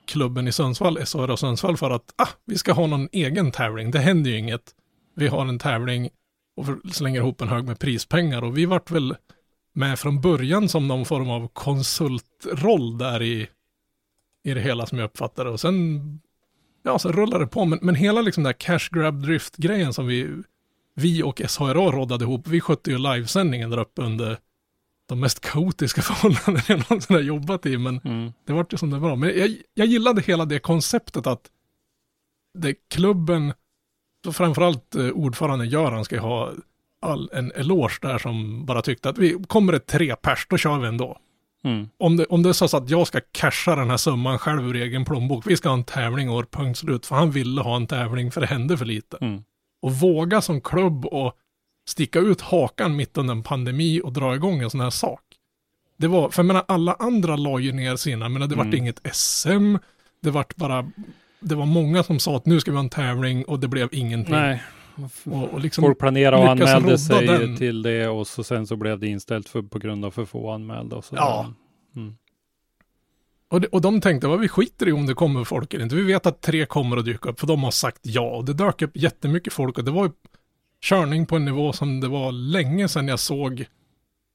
klubben 0.06 0.48
i 0.48 0.52
Sundsvall, 0.52 1.06
SHR 1.06 1.36
Sundsvall, 1.36 1.78
för 1.78 1.92
att 1.92 2.14
ah, 2.16 2.30
vi 2.46 2.58
ska 2.58 2.74
ha 2.74 2.88
någon 2.88 3.10
egen 3.12 3.52
tävling. 3.52 3.92
Det 3.92 4.00
händer 4.00 4.32
ju 4.32 4.38
inget. 4.38 4.76
Vi 5.16 5.28
har 5.28 5.46
en 5.46 5.60
tävling 5.60 6.10
och 6.56 6.94
slänger 6.94 7.20
ihop 7.20 7.42
en 7.42 7.48
hög 7.48 7.66
med 7.66 7.80
prispengar 7.80 8.44
och 8.44 8.58
vi 8.58 8.66
vart 8.66 8.92
väl 8.92 9.16
med 9.74 10.00
från 10.00 10.22
början 10.22 10.70
som 10.70 10.88
någon 10.88 11.06
form 11.06 11.30
av 11.30 11.48
konsultroll 11.48 12.98
där 12.98 13.22
i, 13.22 13.48
i 14.44 14.54
det 14.54 14.62
hela 14.62 14.86
som 14.86 14.98
jag 14.98 15.06
uppfattade 15.06 15.50
och 15.50 15.60
sen 15.60 16.02
ja, 16.84 17.00
så 17.00 17.12
rullade 17.12 17.44
det 17.44 17.48
på. 17.48 17.66
Men, 17.66 17.80
men 17.82 17.96
hela 17.96 18.22
liksom 18.22 18.44
den 18.44 18.48
här 18.48 18.54
cash 18.60 18.90
grab 18.92 19.22
drift-grejen 19.22 19.94
som 19.94 20.08
vi, 20.08 20.30
vi 20.96 21.24
och 21.24 21.42
SHRA 21.48 21.74
råddade 21.92 22.24
ihop, 22.24 22.48
vi 22.48 22.62
skötte 22.62 22.92
ju 22.92 22.98
livesändningen 22.98 23.70
där 23.70 23.78
uppe 23.80 24.02
under 24.02 24.38
de 25.10 25.20
mest 25.20 25.40
kaotiska 25.40 26.02
förhållanden 26.02 26.64
jag 26.68 26.78
någonsin 26.80 27.16
har 27.16 27.24
jobbat 27.24 27.66
i, 27.66 27.78
men 27.78 28.02
Mm. 28.04 28.32
det 28.46 28.54
vart 28.54 28.74
ju 28.74 28.78
som 28.78 28.90
det 28.90 29.00
var. 29.00 29.16
Men 29.16 29.40
jag, 29.40 29.56
jag 29.74 29.88
gillade 29.88 30.22
hela 30.22 30.46
det 30.46 30.60
konceptet 30.60 31.28
att 31.28 31.42
det 32.58 32.76
klubben, 32.90 33.54
framförallt 34.34 34.96
eh, 34.96 35.10
ordföranden 35.10 35.70
Göran 35.70 36.06
ska 36.06 36.16
ju 36.16 36.22
ha 36.22 36.52
all, 37.02 37.30
en 37.34 37.52
eloge 37.52 38.00
där 38.02 38.18
som 38.18 38.66
bara 38.66 38.82
tyckte 38.82 39.10
att 39.10 39.18
vi 39.18 39.44
kommer 39.48 39.74
det 39.74 39.80
tre 39.80 40.16
pers, 40.16 40.48
då 40.50 40.58
kör 40.58 40.80
vi 40.80 40.88
ändå 40.88 41.18
Mm. 41.64 41.90
om 41.98 42.18
det, 42.18 42.26
om 42.26 42.44
det 42.44 42.50
är 42.50 42.54
så 42.54 42.78
att 42.78 42.90
jag 42.90 43.08
ska 43.08 43.20
casha 43.32 43.76
den 43.76 43.90
här 43.90 43.98
summan 43.98 44.40
själv 44.40 44.68
ur 44.70 44.76
egen 44.76 45.06
plånbok, 45.06 45.48
vi 45.48 45.58
ska 45.58 45.70
ha 45.70 45.74
en 45.74 45.84
tävling 45.84 46.30
och 46.30 46.52
punkt 46.52 46.78
slut, 46.78 47.06
för 47.06 47.16
han 47.16 47.32
ville 47.32 47.62
ha 47.62 47.76
en 47.76 47.88
tävling 47.88 48.32
för 48.32 48.42
det 48.42 48.48
hände 48.48 48.78
för 48.78 48.86
lite. 48.86 49.18
Mm. 49.22 49.44
Och 49.86 49.92
våga 49.94 50.42
som 50.42 50.62
klubb 50.62 51.06
och 51.06 51.34
sticka 51.88 52.20
ut 52.20 52.42
hakan 52.42 52.96
mitt 52.96 53.18
under 53.18 53.32
en 53.34 53.44
pandemi 53.44 54.02
och 54.04 54.14
dra 54.14 54.36
igång 54.36 54.62
en 54.62 54.70
sån 54.70 54.80
här 54.80 54.90
sak. 54.90 55.22
Det 55.98 56.08
var, 56.08 56.30
för 56.30 56.40
jag 56.44 56.48
menar 56.48 56.66
alla 56.68 56.94
andra 56.94 57.36
la 57.36 57.60
ju 57.60 57.72
ner 57.72 57.96
sina, 57.96 58.30
men 58.30 58.50
det 58.50 58.56
vart 58.56 58.66
Mm. 58.66 58.78
inget 58.80 59.16
SM, 59.16 59.76
det 60.22 60.32
vart 60.32 60.56
bara, 60.56 60.92
det 61.40 61.56
var 61.56 61.66
många 61.66 62.04
som 62.04 62.20
sa 62.20 62.36
att 62.38 62.46
nu 62.46 62.60
ska 62.60 62.72
vi 62.72 62.78
ha 62.78 62.84
en 62.84 62.90
tävling 62.90 63.46
och 63.46 63.60
det 63.60 63.68
blev 63.68 63.90
ingenting. 63.92 64.36
Nej, 64.36 64.62
Och, 65.26 65.54
och 65.54 65.60
liksom, 65.60 65.82
folk 65.82 66.00
planerade 66.00 66.38
och 66.44 66.50
anmälde 66.52 66.98
sig 66.98 67.28
den. 67.28 67.58
till 67.58 67.82
det 67.82 68.08
och 68.08 68.28
så 68.28 68.44
sen 68.44 68.68
så 68.68 68.76
blev 68.76 69.00
det 69.00 69.08
inställt 69.08 69.50
för, 69.50 69.62
på 69.62 69.80
grund 69.80 70.06
av 70.06 70.12
för 70.12 70.26
få 70.26 70.52
anmälda. 70.52 70.96
Och 70.96 71.06
så 71.06 71.16
Ja. 71.16 71.54
Mm. 71.96 72.16
Och, 73.50 73.62
de, 73.62 73.68
och 73.68 73.82
de 73.82 74.02
tänkte, 74.02 74.28
vad 74.28 74.40
vi 74.40 74.48
skiter 74.48 74.88
i 74.88 74.92
om 74.92 75.06
det 75.06 75.14
kommer 75.14 75.44
folk 75.44 75.74
eller 75.74 75.84
inte. 75.84 75.96
Vi 75.96 76.04
vet 76.04 76.26
att 76.26 76.42
tre 76.42 76.66
kommer 76.66 76.98
att 76.98 77.06
dyka 77.06 77.30
upp, 77.30 77.40
för 77.40 77.48
de 77.48 77.64
har 77.64 77.72
sagt 77.72 78.00
ja. 78.02 78.36
Och 78.36 78.46
det 78.46 78.54
dök 78.54 78.82
upp 78.82 78.98
jättemycket 78.98 79.54
folk 79.54 79.78
och 79.78 79.84
det 79.84 79.92
var 79.92 80.06
ju 80.06 80.12
körning 80.82 81.26
på 81.26 81.36
en 81.36 81.46
nivå 81.46 81.74
som 81.74 82.00
det 82.00 82.08
var 82.08 82.32
länge 82.32 82.88
sedan 82.88 83.08
jag 83.08 83.20
såg 83.20 83.66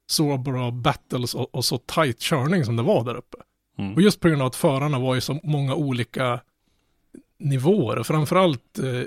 så 0.07 0.37
bra 0.37 0.71
battles 0.71 1.35
och, 1.35 1.55
och 1.55 1.65
så 1.65 1.77
tight 1.77 2.19
körning 2.19 2.65
som 2.65 2.75
det 2.75 2.83
var 2.83 3.03
där 3.03 3.15
uppe. 3.15 3.37
Mm. 3.77 3.93
Och 3.93 4.01
just 4.01 4.19
på 4.19 4.27
grund 4.27 4.41
av 4.41 4.47
att 4.47 4.55
förarna 4.55 4.99
var 4.99 5.15
i 5.15 5.21
så 5.21 5.39
många 5.43 5.75
olika 5.75 6.39
nivåer. 7.39 7.97
Och 7.97 8.07
framförallt 8.07 8.79
eh, 8.79 9.03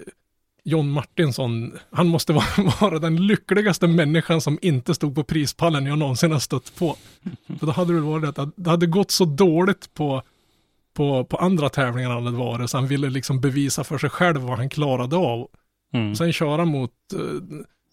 John 0.65 0.91
Martinsson, 0.91 1.73
han 1.91 2.09
måste 2.09 2.33
vara, 2.33 2.45
vara 2.81 2.99
den 2.99 3.27
lyckligaste 3.27 3.87
människan 3.87 4.41
som 4.41 4.59
inte 4.63 4.95
stod 4.95 5.15
på 5.15 5.25
prispallen 5.25 5.87
jag 5.87 5.99
någonsin 5.99 6.33
har 6.33 6.39
stött 6.39 6.77
på. 6.77 6.97
För 7.59 7.67
då 7.67 7.73
hade 7.73 7.95
det 7.95 8.01
varit 8.01 8.39
att 8.39 8.49
det 8.57 8.71
hade 8.71 8.87
gått 8.87 9.11
så 9.11 9.25
dåligt 9.25 9.95
på, 9.95 10.23
på, 10.95 11.25
på 11.25 11.37
andra 11.37 11.69
tävlingar 11.69 12.11
han 12.11 12.25
hade 12.25 12.37
varit, 12.37 12.71
så 12.71 12.77
han 12.77 12.87
ville 12.87 13.11
liksom 13.11 13.41
bevisa 13.41 13.85
för 13.85 13.99
sig 13.99 14.11
själv 14.11 14.41
vad 14.41 14.59
han 14.59 14.69
klarade 14.69 15.17
av. 15.17 15.49
Mm. 15.95 16.15
Sen 16.15 16.33
köra 16.33 16.65
mot 16.65 16.91
eh, 17.15 17.21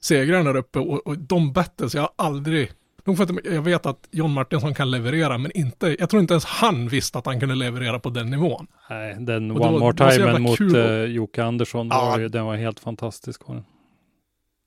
segrarna 0.01 0.43
där 0.43 0.59
uppe 0.59 0.79
och, 0.79 1.07
och 1.07 1.17
de 1.17 1.53
battles, 1.53 1.95
jag 1.95 2.01
har 2.01 2.11
aldrig, 2.15 2.71
nog 3.05 3.17
för 3.17 3.23
att 3.23 3.45
jag 3.45 3.61
vet 3.61 3.85
att 3.85 4.07
John 4.11 4.31
Martinsson 4.33 4.73
kan 4.73 4.91
leverera, 4.91 5.37
men 5.37 5.51
inte, 5.57 5.95
jag 5.99 6.09
tror 6.09 6.21
inte 6.21 6.33
ens 6.33 6.45
han 6.45 6.87
visste 6.87 7.17
att 7.17 7.25
han 7.25 7.39
kunde 7.39 7.55
leverera 7.55 7.99
på 7.99 8.09
den 8.09 8.29
nivån. 8.29 8.67
Nej, 8.89 9.15
den 9.19 9.51
Och 9.51 9.61
One 9.61 9.71
var- 9.71 9.79
More 9.79 9.97
så 9.97 10.17
Time 10.25 10.39
mot 10.39 10.57
kul 10.57 10.75
uh, 10.75 11.05
Jocke 11.05 11.43
Andersson, 11.43 11.87
Ja. 11.87 12.05
var 12.05 12.19
ju, 12.19 12.27
den 12.29 12.45
var 12.45 12.55
helt 12.55 12.79
fantastisk. 12.79 13.47
Var 13.47 13.55
den. 13.55 13.63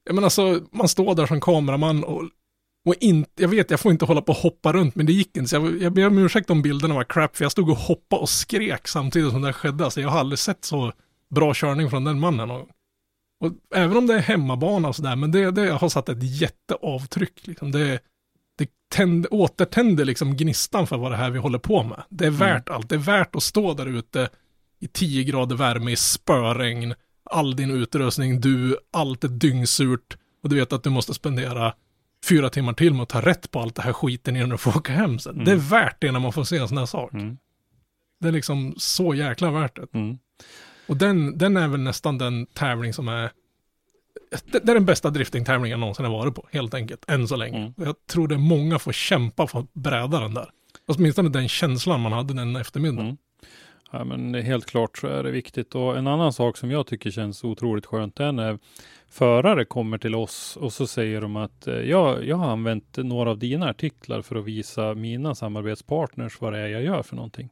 Jag 0.04 0.14
menar 0.14 0.26
alltså, 0.26 0.60
man 0.72 0.88
står 0.88 1.14
där 1.14 1.26
som 1.26 1.40
kameraman 1.40 2.04
och, 2.04 2.22
och 2.86 2.94
inte, 3.00 3.42
jag 3.42 3.48
vet, 3.48 3.70
jag 3.70 3.80
får 3.80 3.92
inte 3.92 4.04
hålla 4.04 4.20
på 4.22 4.32
och 4.32 4.38
hoppa 4.38 4.72
runt, 4.72 4.94
men 4.94 5.06
det 5.06 5.12
gick 5.12 5.36
inte. 5.36 5.48
Så 5.48 5.56
jag, 5.56 5.82
jag 5.82 5.92
ber 5.92 6.06
om 6.06 6.18
ursäkt 6.18 6.50
om 6.50 6.62
bilderna 6.62 6.94
var 6.94 7.04
crap, 7.04 7.36
för 7.36 7.44
jag 7.44 7.52
stod 7.52 7.70
och 7.70 7.76
hoppade 7.76 8.22
och 8.22 8.28
skrek 8.28 8.88
samtidigt 8.88 9.30
som 9.30 9.42
det 9.42 9.52
skedde. 9.52 9.84
Alltså 9.84 10.00
jag 10.00 10.08
har 10.08 10.18
aldrig 10.18 10.38
sett 10.38 10.64
så 10.64 10.92
bra 11.30 11.54
körning 11.54 11.90
från 11.90 12.04
den 12.04 12.20
mannen. 12.20 12.50
Och, 12.50 12.60
och 13.40 13.52
även 13.74 13.96
om 13.96 14.06
det 14.06 14.14
är 14.14 14.18
hemmabana 14.18 14.88
och 14.88 14.96
sådär, 14.96 15.16
men 15.16 15.32
det, 15.32 15.50
det 15.50 15.70
har 15.72 15.88
satt 15.88 16.08
ett 16.08 16.22
jätteavtryck. 16.40 17.46
Liksom. 17.46 17.70
Det 17.72 17.98
tänd, 18.94 19.26
återtänder 19.30 20.04
liksom 20.04 20.36
gnistan 20.36 20.86
för 20.86 20.96
vad 20.96 21.12
det 21.12 21.16
här 21.16 21.30
vi 21.30 21.38
håller 21.38 21.58
på 21.58 21.82
med. 21.82 22.02
Det 22.08 22.24
är 22.24 22.28
Mm. 22.28 22.40
värt 22.40 22.68
allt. 22.68 22.88
Det 22.88 22.94
är 22.94 22.98
värt 22.98 23.36
att 23.36 23.42
stå 23.42 23.74
där 23.74 23.86
ute 23.86 24.28
i 24.80 24.88
10 24.88 25.24
grader 25.24 25.56
värme 25.56 25.90
i 25.92 25.96
spöregn, 25.96 26.94
all 27.30 27.56
din 27.56 27.70
utrustning, 27.70 28.40
du, 28.40 28.76
allt 28.92 29.24
är 29.24 29.28
dyngsurt 29.28 30.16
och 30.42 30.48
du 30.48 30.56
vet 30.56 30.72
att 30.72 30.82
du 30.82 30.90
måste 30.90 31.14
spendera 31.14 31.74
fyra 32.28 32.50
timmar 32.50 32.72
till 32.72 32.94
med 32.94 33.02
att 33.02 33.08
ta 33.08 33.20
rätt 33.20 33.50
på 33.50 33.60
allt 33.60 33.74
det 33.74 33.82
här 33.82 33.92
skiten 33.92 34.36
innan 34.36 34.48
du 34.48 34.58
får 34.58 34.76
åka 34.76 34.92
hem 34.92 35.18
sen. 35.18 35.32
Mm. 35.34 35.44
Det 35.44 35.52
är 35.52 35.56
värt 35.56 35.96
det 36.00 36.12
när 36.12 36.20
man 36.20 36.32
får 36.32 36.44
se 36.44 36.56
en 36.56 36.68
sån 36.68 36.78
här 36.78 36.86
sak. 36.86 37.12
Mm. 37.12 37.36
Det 38.20 38.28
är 38.28 38.32
liksom 38.32 38.74
så 38.76 39.14
jäkla 39.14 39.50
värt 39.50 39.76
det. 39.76 39.98
Mm. 39.98 40.18
Och 40.86 40.96
den, 40.96 41.38
den 41.38 41.56
är 41.56 41.68
väl 41.68 41.80
nästan 41.80 42.18
den 42.18 42.46
tävling 42.46 42.92
som 42.92 43.08
är 43.08 43.30
det, 44.52 44.58
det 44.58 44.72
är 44.72 44.74
den 44.74 44.84
bästa 44.84 45.10
driftingtävlingen 45.10 45.70
jag 45.70 45.80
någonsin 45.80 46.04
har 46.04 46.12
varit 46.12 46.34
på, 46.34 46.46
helt 46.52 46.74
enkelt, 46.74 47.10
än 47.10 47.28
så 47.28 47.36
länge. 47.36 47.58
Mm. 47.58 47.72
Jag 47.76 48.06
tror 48.06 48.28
det 48.28 48.34
är 48.34 48.38
många 48.38 48.78
får 48.78 48.92
kämpa 48.92 49.46
för 49.46 49.58
att 49.58 49.74
bräda 49.74 50.20
den 50.20 50.34
där. 50.34 50.50
Åtminstone 50.86 51.28
den 51.28 51.48
känslan 51.48 52.00
man 52.00 52.12
hade 52.12 52.34
den 52.34 52.56
eftermiddagen. 52.56 53.06
Mm. 53.06 53.16
Ja, 53.92 54.04
men 54.04 54.32
det 54.32 54.38
är 54.38 54.42
helt 54.42 54.66
klart 54.66 54.98
så 54.98 55.06
är 55.06 55.22
det 55.22 55.30
viktigt. 55.30 55.74
Och 55.74 55.98
en 55.98 56.06
annan 56.06 56.32
sak 56.32 56.56
som 56.56 56.70
jag 56.70 56.86
tycker 56.86 57.10
känns 57.10 57.44
otroligt 57.44 57.86
skönt 57.86 58.20
är 58.20 58.32
när 58.32 58.58
förare 59.08 59.64
kommer 59.64 59.98
till 59.98 60.14
oss 60.14 60.56
och 60.56 60.72
så 60.72 60.86
säger 60.86 61.20
de 61.20 61.36
att 61.36 61.66
eh, 61.66 61.74
ja, 61.74 62.22
jag 62.22 62.36
har 62.36 62.50
använt 62.50 62.96
några 62.96 63.30
av 63.30 63.38
dina 63.38 63.70
artiklar 63.70 64.22
för 64.22 64.36
att 64.36 64.44
visa 64.44 64.94
mina 64.94 65.34
samarbetspartners 65.34 66.40
vad 66.40 66.52
det 66.52 66.58
är 66.58 66.68
jag 66.68 66.82
gör 66.82 67.02
för 67.02 67.16
någonting. 67.16 67.48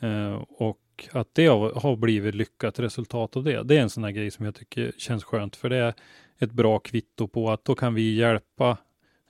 Eh, 0.00 0.42
och 0.48 0.78
att 1.12 1.28
det 1.32 1.46
har, 1.46 1.96
blivit 1.96 2.34
lyckat 2.34 2.78
resultat 2.78 3.36
av 3.36 3.44
det. 3.44 3.62
Det 3.62 3.76
är 3.76 3.80
en 3.80 3.90
sån 3.90 4.04
här 4.04 4.10
grej 4.10 4.30
som 4.30 4.44
jag 4.44 4.54
tycker 4.54 4.92
känns 4.98 5.24
skönt 5.24 5.56
för 5.56 5.68
det 5.68 5.76
är 5.76 5.94
ett 6.38 6.52
bra 6.52 6.78
kvitto 6.78 7.28
på 7.28 7.50
att 7.50 7.64
då 7.64 7.74
kan 7.74 7.94
vi 7.94 8.14
hjälpa 8.14 8.76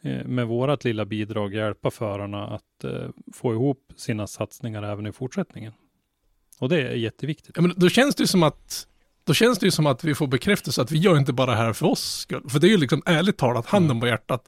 eh, 0.02 0.24
med 0.24 0.46
vårat 0.46 0.85
lilla 0.85 1.04
bidrag 1.04 1.54
hjälpa 1.54 1.90
förarna 1.90 2.46
att 2.46 2.85
eh, 2.85 3.09
få 3.33 3.52
ihop 3.52 3.92
sina 3.96 4.26
satsningar 4.26 4.83
även 4.83 5.06
i 5.06 5.12
fortsättningen. 5.12 5.72
Och 6.59 6.68
det 6.68 6.83
är 6.83 6.94
jätteviktigt. 6.94 7.52
Ja, 7.56 7.62
men 7.62 7.72
då 7.76 7.88
känns 7.88 8.14
det 8.14 8.22
ju 8.22 8.26
som 8.26 8.42
att 8.42 8.87
då 9.24 9.35
känns 9.35 9.59
det 9.59 9.66
ju 9.66 9.70
som 9.70 9.87
att 9.87 10.04
vi 10.04 10.14
får 10.14 10.26
bekräftelse 10.26 10.83
att 10.83 10.92
vi 10.92 10.98
gör 10.98 11.18
inte 11.18 11.33
bara 11.33 11.50
det 11.50 11.56
här 11.56 11.72
för 11.72 11.87
oss 11.87 12.18
skull. 12.20 12.48
För 12.48 12.59
det 12.59 12.66
är 12.66 12.70
ju 12.70 12.76
liksom 12.76 13.02
ärligt 13.06 13.37
talat, 13.37 13.66
handen 13.66 13.90
Mm. 13.90 14.00
på 14.00 14.06
hjärtat. 14.06 14.42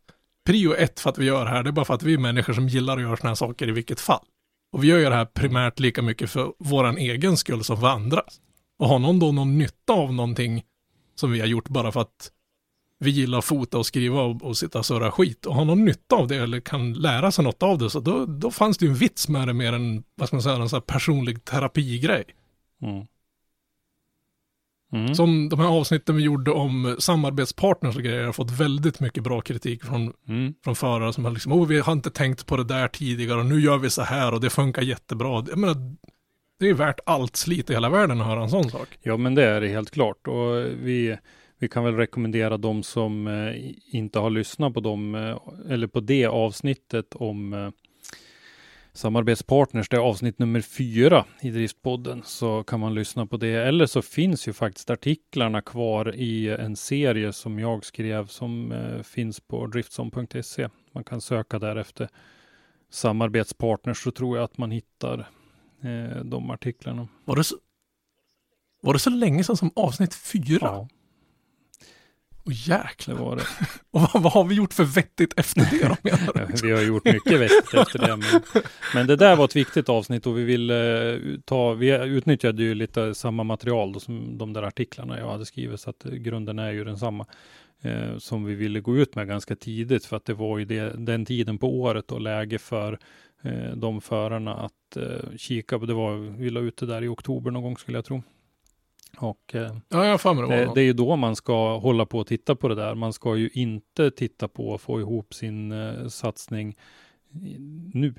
Prio 0.46 0.74
ett 0.74 1.00
för 1.00 1.11
att 1.11 1.18
vi 1.18 1.24
gör 1.24 1.44
det 1.44 1.50
här, 1.50 1.62
det 1.62 1.70
är 1.70 1.72
bara 1.72 1.85
för 1.85 1.94
att 1.94 2.02
vi 2.02 2.14
är 2.14 2.18
människor 2.18 2.52
som 2.52 2.68
gillar 2.68 2.96
att 2.96 3.02
göra 3.02 3.16
sådana 3.16 3.30
här 3.30 3.35
saker 3.35 3.68
i 3.68 3.72
vilket 3.72 4.00
fall. 4.00 4.24
Och 4.72 4.85
vi 4.85 4.88
gör 4.88 4.98
ju 4.98 5.04
det 5.04 5.14
här 5.14 5.24
primärt 5.24 5.80
lika 5.80 6.02
mycket 6.02 6.30
för 6.30 6.52
våran 6.58 6.98
egen 6.98 7.37
skull 7.37 7.64
som 7.64 7.80
för 7.80 7.87
andras. 7.87 8.40
Och 8.78 8.88
har 8.88 8.98
någon 8.98 9.18
då 9.18 9.32
någon 9.32 9.58
nytta 9.58 9.92
av 9.92 10.12
någonting 10.12 10.62
som 11.14 11.32
vi 11.32 11.40
har 11.40 11.46
gjort 11.46 11.68
bara 11.68 11.92
för 11.92 12.00
att 12.00 12.30
vi 12.98 13.11
gillar 13.11 13.38
att 13.38 13.44
fota 13.44 13.78
och 13.78 13.87
skriva 13.87 14.22
och, 14.22 14.42
och 14.42 14.56
sitta 14.56 14.78
och 14.78 14.87
surra 14.87 15.11
skit 15.11 15.46
och 15.46 15.54
har 15.54 15.64
någon 15.64 15.85
nytta 15.85 16.16
av 16.16 16.28
det 16.28 16.37
eller 16.37 16.61
kan 16.61 16.92
lära 16.92 17.32
sig 17.32 17.44
något 17.44 17.62
av 17.62 17.78
det 17.78 17.90
så 17.90 18.00
då, 18.00 18.26
då 18.26 18.50
fanns 18.50 18.78
det 18.78 18.85
ju 18.85 18.90
en 18.90 18.96
vits 18.96 19.28
med 19.28 19.48
det 19.48 19.54
mer 19.54 19.72
än, 19.72 20.02
vad 20.14 20.28
ska 20.28 20.37
man 20.37 20.42
säga, 20.42 20.56
en 20.56 20.68
sån 20.68 20.76
här 20.76 20.94
personlig 20.94 21.44
terapigrej. 21.44 22.24
Mm. 22.82 23.06
Mm. 24.92 25.14
Som 25.14 25.48
de 25.48 25.61
här 25.61 25.68
avsnitten 25.68 26.16
vi 26.16 26.22
gjorde 26.22 26.50
om 26.50 26.96
samarbetspartners 26.98 27.96
och 27.96 28.02
grejer 28.02 28.24
har 28.24 28.33
fått 28.33 28.50
väldigt 28.50 29.00
mycket 29.00 29.22
bra 29.22 29.40
kritik 29.40 29.85
från, 29.85 30.12
Mm. 30.28 30.55
från 30.64 30.76
förare 30.76 31.12
som 31.12 31.24
har 31.24 31.33
liksom, 31.33 31.52
oh 31.52 31.66
vi 31.66 31.81
har 31.81 31.92
inte 31.92 32.11
tänkt 32.11 32.46
på 32.46 32.57
det 32.57 32.64
där 32.64 32.88
tidigare 32.88 33.38
och 33.40 33.46
nu 33.46 33.61
gör 33.61 33.78
vi 33.78 33.90
så 33.90 34.02
här 34.02 34.35
och 34.35 34.40
det 34.40 34.50
funkar 34.50 34.83
jättebra. 34.83 35.44
Jag 35.48 35.59
menar, 35.59 35.76
det 36.61 36.68
är 36.68 36.74
värt 36.74 37.00
allt 37.07 37.37
slit 37.37 37.70
i 37.70 37.72
hela 37.72 37.88
världen 37.88 38.20
att 38.20 38.26
höra 38.26 38.42
en 38.42 38.50
sån 38.50 38.70
sak. 38.70 38.88
Ja, 39.02 39.16
men 39.16 39.35
det 39.35 39.44
är 39.44 39.61
det 39.61 39.68
helt 39.68 39.90
klart. 39.90 40.26
Och 40.26 40.64
vi, 40.83 41.16
vi 41.59 41.68
kan 41.68 41.85
väl 41.85 41.96
rekommendera 41.96 42.57
de 42.57 42.83
som 42.83 43.26
eh, 43.26 43.55
inte 43.96 44.18
har 44.18 44.31
lyssnat 44.31 44.74
på 44.74 44.81
dem, 44.81 45.14
eh, 45.14 45.38
eller 45.72 45.87
på 45.87 46.00
det 46.00 46.26
avsnittet 46.26 47.14
om 47.14 47.52
eh, 47.52 47.70
samarbetspartners. 48.92 49.88
Det 49.88 49.96
är 49.96 50.00
avsnitt 50.00 50.38
nummer 50.38 50.61
fyra 50.61 51.24
i 51.40 51.50
Driftpodden. 51.50 52.22
Så 52.24 52.62
kan 52.62 52.81
man 52.81 52.94
lyssna 52.94 53.26
på 53.26 53.37
det. 53.37 53.55
Eller 53.55 53.87
så 53.87 54.02
finns 54.02 54.48
ju 54.48 54.52
faktiskt 54.52 54.90
artiklarna 54.90 55.62
kvar 55.62 56.14
i 56.14 56.48
en 56.48 56.76
serie 56.76 57.33
som 57.33 57.59
jag 57.59 57.85
skrev 57.85 58.26
som 58.26 58.72
eh, 58.72 59.02
finns 59.02 59.40
på 59.40 59.66
driftson.se. 59.66 60.68
Man 60.92 61.05
kan 61.05 61.20
söka 61.20 61.59
därefter 61.59 62.09
samarbetspartners 62.90 64.02
så 64.02 64.11
tror 64.11 64.37
jag 64.37 64.44
att 64.44 64.59
man 64.59 64.70
hittar 64.70 65.28
eh, 65.83 66.24
de 66.24 66.50
artiklarna. 66.50 67.09
Var 67.24 67.37
det 67.37 67.44
så, 67.44 67.57
var 68.81 68.92
det 68.92 68.98
så 68.98 69.11
länge 69.11 69.44
sedan 69.44 69.57
som 69.57 69.70
avsnitt 69.76 70.14
fyra? 70.14 70.59
Ja, 70.61 70.88
och 72.44 72.52
jäklar. 72.52 73.14
var 73.14 73.37
det. 73.37 73.42
Och 73.90 74.00
vad, 74.00 74.22
vad 74.22 74.33
har 74.33 74.44
vi 74.44 74.55
gjort 74.55 74.72
för 74.72 74.85
vettigt 74.85 75.35
efter 75.37 75.61
det 75.61 75.88
då 75.88 75.96
menar 76.02 76.48
du? 76.48 76.62
Vi 76.66 76.72
har 76.72 76.83
gjort 76.83 77.05
mycket 77.05 77.40
vettigt 77.40 77.74
efter 77.74 77.98
det. 77.98 78.16
Men, 78.16 78.62
men 78.94 79.07
det 79.07 79.16
där 79.16 79.37
var 79.37 79.44
ett 79.44 79.57
viktigt 79.57 79.88
avsnitt 79.88 80.26
och 80.26 80.38
vi 80.38 80.44
ville 80.44 81.12
eh, 81.12 81.20
ta, 81.44 81.72
vi 81.72 82.05
utnyttjade 82.05 82.62
ju 82.62 82.74
lite 82.74 83.14
samma 83.14 83.44
material 83.44 83.92
då, 83.92 84.00
som 84.00 84.38
de 84.38 84.52
där 84.52 84.62
artiklarna 84.62 85.18
jag 85.18 85.31
hade 85.31 85.46
skrivit, 85.46 85.81
så 85.81 85.90
att 85.90 86.05
eh, 86.05 86.12
grunden 86.12 86.59
är 86.59 86.70
ju 86.72 86.85
densamma. 86.85 87.26
Eh, 87.85 88.18
som 88.18 88.44
vi 88.44 88.55
ville 88.55 88.81
gå 88.81 88.96
ut 88.96 89.14
med 89.14 89.28
ganska 89.28 89.57
tidigt 89.57 90.05
för 90.05 90.16
att 90.16 90.24
det 90.24 90.35
var 90.35 90.59
ju 90.59 90.64
det, 90.64 90.92
den 90.98 91.24
tiden 91.24 91.59
på 91.59 91.81
året 91.81 92.12
och 92.12 92.20
läge 92.20 92.59
för 92.59 92.98
eh, 93.42 93.76
de 93.76 94.00
förarna 94.00 94.55
att 94.55 94.96
eh, 94.96 95.37
kika 95.37 95.78
på. 95.78 95.87
Det 95.87 95.94
var, 95.94 96.16
vi 96.16 96.50
la 96.50 96.61
ut 96.61 96.76
det 96.76 96.87
där 96.87 97.05
i 97.05 97.09
oktober 97.09 97.50
någon 97.50 97.62
gång 97.62 97.76
skulle 97.76 97.98
jag 97.98 98.05
tro. 98.05 98.22
Och 99.18 99.55
eh, 99.55 99.77
Ja, 99.88 100.07
jag 100.07 100.20
det 100.37 100.57
det, 100.57 100.72
det 100.75 100.81
är 100.81 100.85
ju 100.85 100.92
då 100.92 101.16
man 101.16 101.37
ska 101.37 101.79
hålla 101.79 102.07
på 102.07 102.18
och 102.18 102.27
titta 102.27 102.55
på 102.55 102.68
det 102.68 102.75
där. 102.75 102.94
Man 102.94 103.12
ska 103.12 103.37
ju 103.37 103.51
inte 103.53 104.11
titta 104.11 104.48
på 104.48 104.75
att 104.75 104.81
få 104.81 105.01
ihop 105.01 105.35
sin 105.35 105.72
eh, 105.72 106.09
satsning 106.09 106.77
nu. 107.92 108.14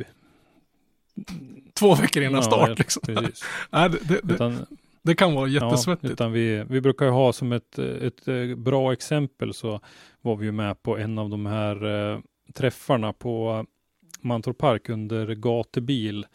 Två 1.73 1.95
veckor 1.95 2.23
innan 2.23 2.35
Ja, 2.35 2.41
start 2.41 2.69
ja, 2.69 2.75
liksom. 2.77 3.01
Precis. 3.05 3.43
Nej, 3.69 3.89
det, 3.89 4.33
Utan, 4.33 4.65
det 5.01 5.15
kan 5.15 5.33
vara 5.33 5.47
ja, 5.47 5.65
jättesvettigt. 5.65 6.13
utan 6.13 6.31
vi, 6.31 6.63
vi 6.69 6.81
brukar 6.81 7.05
ju 7.05 7.11
ha 7.11 7.33
som 7.33 7.51
ett, 7.51 7.79
ett 7.79 8.27
eh, 8.27 8.55
bra 8.55 8.93
exempel 8.93 9.53
så 9.53 9.79
var 10.21 10.35
vi 10.35 10.45
ju 10.45 10.51
med 10.51 10.83
på 10.83 10.97
en 10.97 11.17
av 11.17 11.29
de 11.29 11.45
här 11.45 12.11
eh, 12.13 12.19
träffarna 12.53 13.13
på 13.13 13.65
Mantorp 14.21 14.57
Park 14.57 14.89
under 14.89 15.35
gatebil 15.35 16.19
eh, 16.19 16.27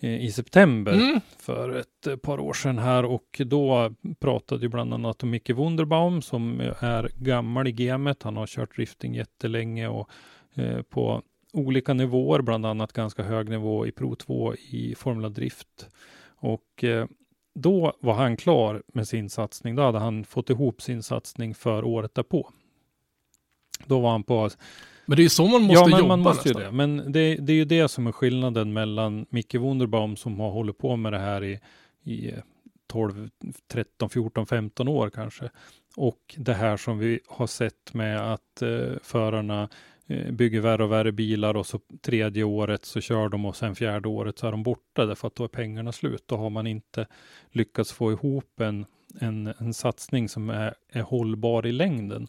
i 0.00 0.32
september 0.32 0.92
Mm. 0.92 1.20
för 1.38 1.76
ett 1.76 2.06
eh, 2.06 2.16
par 2.16 2.40
år 2.40 2.52
sedan 2.52 2.78
här 2.78 3.04
och 3.04 3.40
då 3.46 3.94
pratade 4.20 4.62
ju 4.62 4.68
bland 4.68 4.94
annat 4.94 5.22
om 5.22 5.30
Micke 5.30 5.50
Wunderbaum 5.50 6.22
som 6.22 6.60
är 6.80 7.10
gammal 7.16 7.68
i 7.68 7.72
gamet. 7.72 8.22
Han 8.22 8.36
har 8.36 8.46
kört 8.46 8.76
drifting 8.76 9.14
jättelänge 9.14 9.88
och 9.88 10.10
eh, 10.54 10.82
på 10.82 11.22
olika 11.52 11.94
nivåer, 11.94 12.42
bland 12.42 12.66
annat 12.66 12.92
ganska 12.92 13.22
hög 13.22 13.48
nivå 13.48 13.86
i 13.86 13.92
Pro 13.92 14.14
2 14.14 14.54
i 14.54 14.94
Formula 14.94 15.28
Drift. 15.28 15.88
Och 16.36 16.84
eh, 16.84 17.06
då 17.54 17.92
var 18.00 18.14
han 18.14 18.36
klar 18.36 18.82
med 18.94 19.08
sin 19.08 19.30
satsning. 19.30 19.74
Då 19.74 19.82
hade 19.82 19.98
han 19.98 20.24
fått 20.24 20.50
ihop 20.50 20.82
sin 20.82 21.02
satsning 21.02 21.54
för 21.54 21.84
året 21.84 22.14
därpå. 22.14 22.50
Då 23.86 24.00
var 24.00 24.10
han 24.10 24.22
på 24.22 24.50
Men 25.10 25.16
det 25.16 25.22
är 25.22 25.24
ju 25.24 25.30
så 25.30 25.46
man 25.46 25.62
måste 25.62 25.74
ja, 25.74 25.86
men 25.86 25.98
jobba 25.98 26.08
man 26.08 26.20
måste 26.20 26.48
ju 26.48 26.54
det. 26.54 26.72
Men 26.72 27.12
det, 27.12 27.34
det 27.34 27.52
är 27.52 27.56
ju 27.56 27.64
det 27.64 27.88
som 27.88 28.06
är 28.06 28.12
skillnaden 28.12 28.72
mellan 28.72 29.26
Micke 29.30 29.54
Wunderbaum 29.54 30.16
som 30.16 30.40
har 30.40 30.50
hållit 30.50 30.78
på 30.78 30.96
med 30.96 31.12
det 31.12 31.18
här 31.18 31.44
i, 31.44 31.60
i 32.04 32.32
12, 32.86 33.30
13, 33.68 34.10
14, 34.10 34.46
15 34.46 34.88
år 34.88 35.10
kanske. 35.10 35.50
Och 35.96 36.34
det 36.36 36.54
här 36.54 36.76
som 36.76 36.98
vi 36.98 37.20
har 37.28 37.46
sett 37.46 37.94
med 37.94 38.32
att 38.32 38.62
eh, 38.62 38.92
förarna 39.02 39.68
eh, 40.06 40.32
bygger 40.32 40.60
värre 40.60 40.84
och 40.84 40.92
värre 40.92 41.12
bilar 41.12 41.56
och 41.56 41.66
så 41.66 41.80
tredje 42.02 42.44
året 42.44 42.84
så 42.84 43.00
kör 43.00 43.28
de 43.28 43.44
och 43.46 43.56
sen 43.56 43.74
fjärde 43.74 44.08
året 44.08 44.38
så 44.38 44.46
är 44.46 44.50
de 44.50 44.62
borta 44.62 45.06
därför 45.06 45.26
att 45.26 45.34
då 45.34 45.44
är 45.44 45.48
pengarna 45.48 45.92
slut. 45.92 46.22
Då 46.26 46.36
har 46.36 46.50
man 46.50 46.66
inte 46.66 47.06
lyckats 47.50 47.92
få 47.92 48.12
ihop 48.12 48.60
en, 48.60 48.86
en, 49.20 49.54
en 49.58 49.74
satsning 49.74 50.28
som 50.28 50.50
är, 50.50 50.74
är 50.92 51.02
hållbar 51.02 51.66
i 51.66 51.72
längden. 51.72 52.28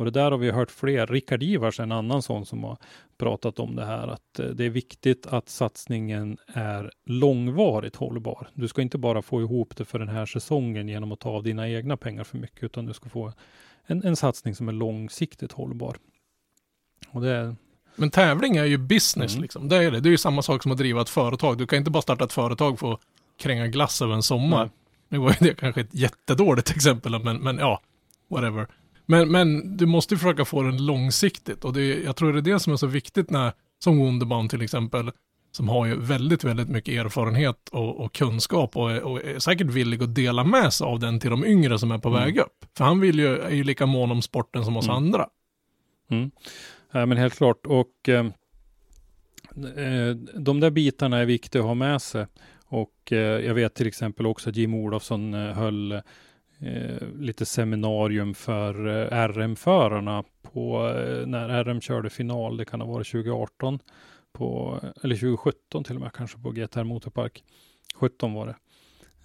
Och 0.00 0.06
det 0.06 0.10
där 0.10 0.30
har 0.30 0.38
vi 0.38 0.50
hört 0.50 0.70
fler. 0.70 1.06
Rickard 1.06 1.42
Ivars, 1.42 1.80
en 1.80 1.92
annan 1.92 2.22
sån 2.22 2.46
som 2.46 2.64
har 2.64 2.76
pratat 3.18 3.58
om 3.58 3.76
det 3.76 3.84
här, 3.84 4.08
att 4.08 4.38
eh, 4.38 4.46
det 4.46 4.64
är 4.64 4.70
viktigt 4.70 5.26
att 5.26 5.48
satsningen 5.48 6.38
är 6.54 6.90
långvarigt 7.04 7.96
hållbar. 7.96 8.48
Du 8.54 8.68
ska 8.68 8.82
inte 8.82 8.98
bara 8.98 9.22
få 9.22 9.40
ihop 9.40 9.76
det 9.76 9.84
för 9.84 9.98
den 9.98 10.08
här 10.08 10.26
säsongen 10.26 10.88
genom 10.88 11.12
att 11.12 11.20
ta 11.20 11.30
av 11.30 11.42
dina 11.42 11.68
egna 11.68 11.96
pengar 11.96 12.24
för 12.24 12.38
mycket, 12.38 12.64
utan 12.64 12.86
du 12.86 12.92
ska 12.94 13.08
få 13.08 13.32
en, 13.86 14.04
en 14.04 14.16
satsning 14.16 14.54
som 14.54 14.68
är 14.68 14.72
långsiktigt 14.72 15.52
hållbar. 15.52 15.96
Och 17.10 17.20
det 17.20 17.30
är, 17.30 17.56
Men 17.96 18.10
tävling 18.10 18.56
är 18.56 18.64
ju 18.64 18.78
business 18.78 19.32
Mm. 19.32 19.42
liksom. 19.42 19.68
Det 19.68 19.76
är 19.76 19.90
det. 19.90 20.00
Det 20.00 20.08
är 20.08 20.10
ju 20.10 20.18
samma 20.18 20.42
sak 20.42 20.62
som 20.62 20.72
att 20.72 20.78
driva 20.78 21.00
ett 21.00 21.08
företag. 21.08 21.58
Du 21.58 21.66
kan 21.66 21.78
inte 21.78 21.90
bara 21.90 22.02
starta 22.02 22.24
ett 22.24 22.32
företag 22.32 22.78
för 22.78 22.92
att 22.92 23.00
kränga 23.38 23.66
glass 23.66 24.02
över 24.02 24.14
en 24.14 24.22
sommar. 24.22 24.64
Nej. 24.64 24.70
Nu 25.08 25.18
var 25.18 25.30
ju 25.30 25.36
det 25.40 25.54
kanske 25.54 25.80
ett 25.80 25.94
jättedåligt 25.94 26.70
exempel, 26.76 27.24
men, 27.24 27.36
men 27.36 27.58
ja, 27.58 27.80
whatever. 28.28 28.66
Men, 29.10 29.28
men 29.32 29.76
du 29.76 29.86
måste 29.86 30.14
ju 30.14 30.18
försöka 30.18 30.44
få 30.44 30.62
den 30.62 30.86
långsiktigt 30.86 31.64
och 31.64 31.72
det, 31.72 32.02
jag 32.02 32.16
tror 32.16 32.32
det 32.32 32.38
är 32.38 32.52
det 32.54 32.60
som 32.60 32.72
är 32.72 32.76
så 32.76 32.86
viktigt 32.86 33.30
när, 33.30 33.52
som 33.78 33.98
Wunderbaum 33.98 34.48
till 34.48 34.62
exempel, 34.62 35.10
som 35.52 35.68
har 35.68 35.86
ju 35.86 35.96
väldigt, 36.00 36.44
väldigt 36.44 36.68
mycket 36.68 36.94
erfarenhet 37.04 37.68
och, 37.68 38.00
och 38.04 38.14
kunskap 38.14 38.76
och 38.76 38.90
är, 38.92 39.02
och 39.02 39.24
är 39.24 39.38
säkert 39.38 39.66
villig 39.66 40.02
att 40.02 40.14
dela 40.14 40.44
med 40.44 40.72
sig 40.72 40.84
av 40.84 40.98
den 41.00 41.20
till 41.20 41.30
de 41.30 41.44
yngre 41.44 41.78
som 41.78 41.90
är 41.90 41.98
på 41.98 42.08
Mm. 42.08 42.20
väg 42.20 42.38
upp. 42.38 42.64
För 42.76 42.84
han 42.84 43.00
vill 43.00 43.18
ju, 43.18 43.38
är 43.38 43.50
ju 43.54 43.64
lika 43.64 43.86
mån 43.86 44.10
om 44.10 44.22
sporten 44.22 44.64
som 44.64 44.76
oss 44.76 44.86
Mm. 44.86 44.96
andra. 44.96 45.26
mm. 46.10 46.30
Ja, 46.92 47.06
men 47.06 47.18
helt 47.18 47.34
klart. 47.36 47.66
Och 47.66 48.08
eh, 48.08 48.26
Eh, 49.76 50.14
de 50.40 50.60
där 50.60 50.70
bitarna 50.70 51.18
är 51.18 51.24
viktiga 51.24 51.62
att 51.62 51.68
ha 51.68 51.74
med 51.74 52.02
sig. 52.02 52.26
Och 52.64 53.12
eh, 53.12 53.18
jag 53.18 53.54
vet 53.54 53.74
till 53.74 53.86
exempel 53.86 54.26
också 54.26 54.50
att 54.50 54.56
Jim 54.56 54.74
Olofsson 54.74 55.34
eh, 55.34 55.52
höll 55.54 56.00
eh, 56.60 57.08
lite 57.18 57.46
seminarium 57.46 58.34
för 58.34 58.86
eh, 58.86 59.28
RM-förarna 59.28 60.24
på 60.42 60.88
eh, 60.88 61.26
när 61.26 61.64
RM 61.64 61.80
körde 61.80 62.10
final. 62.10 62.56
Det 62.56 62.64
kan 62.64 62.80
ha 62.80 62.88
varit 62.88 63.10
2018 63.10 63.78
på, 64.32 64.78
eller 65.02 65.14
2017 65.14 65.84
till 65.84 65.94
och 65.94 66.02
med 66.02 66.12
kanske 66.12 66.38
på 66.38 66.50
GTR 66.50 66.84
Motorpark. 66.84 67.44
17 67.94 68.32
var 68.34 68.46
det. 68.46 68.56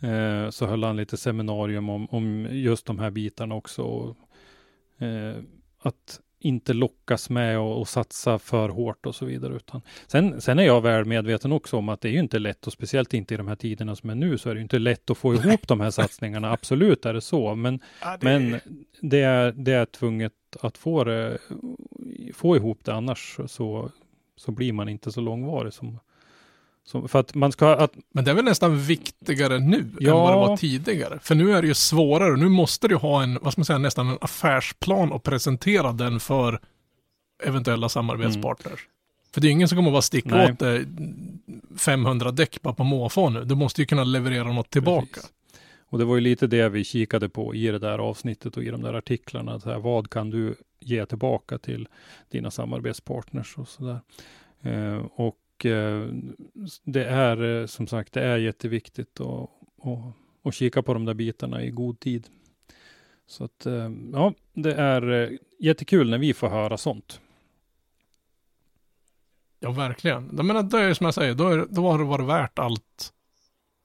Eh, 0.08 0.50
så 0.50 0.66
höll 0.66 0.84
han 0.84 0.98
lite 0.98 1.18
seminarium 1.18 1.90
om, 1.90 2.08
om 2.10 2.48
just 2.52 2.86
de 2.86 3.00
här 3.00 3.12
bitarna 3.12 3.56
också. 3.56 3.84
Och, 3.84 4.18
eh, 5.06 5.36
att 5.80 6.20
inte 6.46 6.74
lockas 6.74 7.30
med 7.30 7.60
och, 7.60 7.80
och, 7.80 7.88
satsa 7.88 8.40
för 8.40 8.70
hårt 8.70 9.06
och 9.06 9.16
så 9.16 9.26
vidare. 9.26 9.56
Utan 9.56 9.82
sen, 10.08 10.42
sen 10.42 10.60
är 10.60 10.64
jag 10.64 10.82
väl 10.82 11.06
medveten 11.06 11.52
också 11.52 11.78
om 11.78 11.90
att 11.90 12.02
det 12.02 12.08
är 12.10 12.12
ju 12.12 12.20
inte 12.20 12.40
lätt 12.40 12.68
och 12.68 12.74
speciellt 12.74 13.14
inte 13.14 13.34
i 13.34 13.38
de 13.38 13.48
här 13.48 13.56
tiderna 13.56 13.96
som 13.96 14.10
är 14.10 14.16
nu 14.16 14.38
så 14.38 14.50
är 14.50 14.56
det 14.56 14.62
inte 14.62 14.80
lätt 14.80 15.10
att 15.10 15.18
få 15.18 15.34
ihop 15.34 15.68
de 15.68 15.80
här 15.80 15.92
satsningarna. 15.92 16.52
Absolut 16.52 17.06
är 17.06 17.14
det 17.14 17.22
så, 17.22 17.56
men, 17.56 17.80
ja, 18.02 18.18
det... 18.18 18.26
men 18.26 18.60
det, 19.02 19.22
är, 19.22 19.52
det 19.52 19.72
är 19.72 19.86
tvunget 19.86 20.34
att 20.62 20.78
få, 20.78 21.04
det, 21.04 21.38
få 22.34 22.56
ihop 22.56 22.86
det 22.86 22.94
annars 22.94 23.40
så, 23.48 23.92
så 24.36 24.52
blir 24.52 24.74
man 24.74 24.90
inte 24.90 25.12
så 25.12 25.22
långvarig 25.22 25.74
som, 25.74 26.00
som, 26.86 27.08
för 27.08 27.20
att 27.20 27.36
man 27.36 27.52
ska, 27.52 27.76
att... 27.76 27.92
Men 28.14 28.26
det 28.26 28.32
är 28.32 28.36
väl 28.36 28.46
nästan 28.46 28.80
viktigare 28.80 29.60
nu 29.60 29.86
ja. 30.00 30.12
än 30.12 30.18
vad 30.18 30.34
det 30.34 30.50
var 30.50 30.58
tidigare. 30.58 31.20
För 31.22 31.36
nu 31.36 31.52
är 31.52 31.62
det 31.62 31.68
ju 31.68 31.74
svårare. 31.74 32.38
Nu 32.38 32.50
måste 32.50 32.88
du 32.88 32.96
ha 32.96 33.24
en, 33.24 33.40
vad 33.42 33.54
ska 33.54 33.60
man 33.60 33.66
säga, 33.66 33.80
nästan 33.80 34.10
en 34.10 34.18
affärsplan 34.22 35.12
och 35.12 35.24
presentera 35.24 35.92
den 35.92 36.20
för 36.20 36.60
eventuella 37.44 37.90
samarbetspartners. 37.90 38.74
Mm. 38.74 38.92
För 39.34 39.42
det 39.42 39.48
är 39.48 39.52
ingen 39.52 39.68
som 39.68 39.76
kommer 39.76 39.90
att 39.90 39.94
vara 39.94 40.02
sticka 40.02 40.36
Nej. 40.36 40.52
åt 40.52 40.60
dig 40.60 40.86
500 41.78 42.32
däck 42.32 42.62
bara 42.62 42.74
på 42.74 42.84
måfå 42.84 43.30
nu. 43.30 43.44
Du 43.46 43.56
måste 43.56 43.82
ju 43.82 43.86
kunna 43.86 44.04
leverera 44.04 44.54
något 44.54 44.70
tillbaka. 44.70 45.08
Precis. 45.14 45.32
Och 45.88 46.00
det 46.00 46.06
var 46.06 46.16
ju 46.16 46.22
lite 46.22 46.48
det 46.48 46.70
vi 46.70 46.84
kikade 46.84 47.30
på 47.30 47.56
i 47.56 47.68
det 47.68 47.80
där 47.80 48.00
avsnittet 48.00 48.58
och 48.58 48.64
i 48.64 48.70
de 48.70 48.82
där 48.82 48.94
artiklarna. 48.94 49.60
Så 49.60 49.70
här, 49.70 49.80
vad 49.80 50.10
kan 50.10 50.30
du 50.30 50.56
ge 50.80 51.06
tillbaka 51.06 51.58
till 51.58 51.88
dina 52.30 52.52
samarbetspartners 52.52 53.58
och 53.58 53.68
sådär. 53.68 54.00
Eh, 54.62 55.06
och 55.16 55.38
och 55.56 55.66
eh, 55.66 56.10
det 56.84 57.06
är 57.06 57.62
eh, 57.62 57.66
som 57.66 57.88
sagt, 57.88 58.14
det 58.14 58.22
är 58.22 58.38
jätteviktigt 58.38 59.20
att, 59.20 59.50
att, 59.84 60.14
att 60.44 60.54
kika 60.54 60.84
på 60.84 60.94
de 60.94 61.06
där 61.06 61.14
bitarna 61.14 61.64
i 61.64 61.70
god 61.70 62.00
tid. 62.00 62.28
Så 63.28 63.44
att 63.44 63.66
eh, 63.66 63.92
ja, 64.14 64.34
det 64.54 64.74
är 64.74 65.38
jättekul 65.60 66.10
när 66.10 66.18
vi 66.18 66.34
får 66.34 66.50
höra 66.50 66.78
sånt. 66.78 67.22
Ja, 69.60 69.72
verkligen. 69.72 70.32
Jag 70.36 70.46
menar, 70.46 70.64
det 70.64 70.80
är 70.80 70.94
som 70.94 71.06
jag 71.06 71.14
säger, 71.14 71.36
då, 71.36 71.48
är, 71.48 71.66
då 71.70 71.92
har 71.92 71.98
det 71.98 72.04
varit 72.04 72.28
värt 72.28 72.60
allt, 72.60 73.14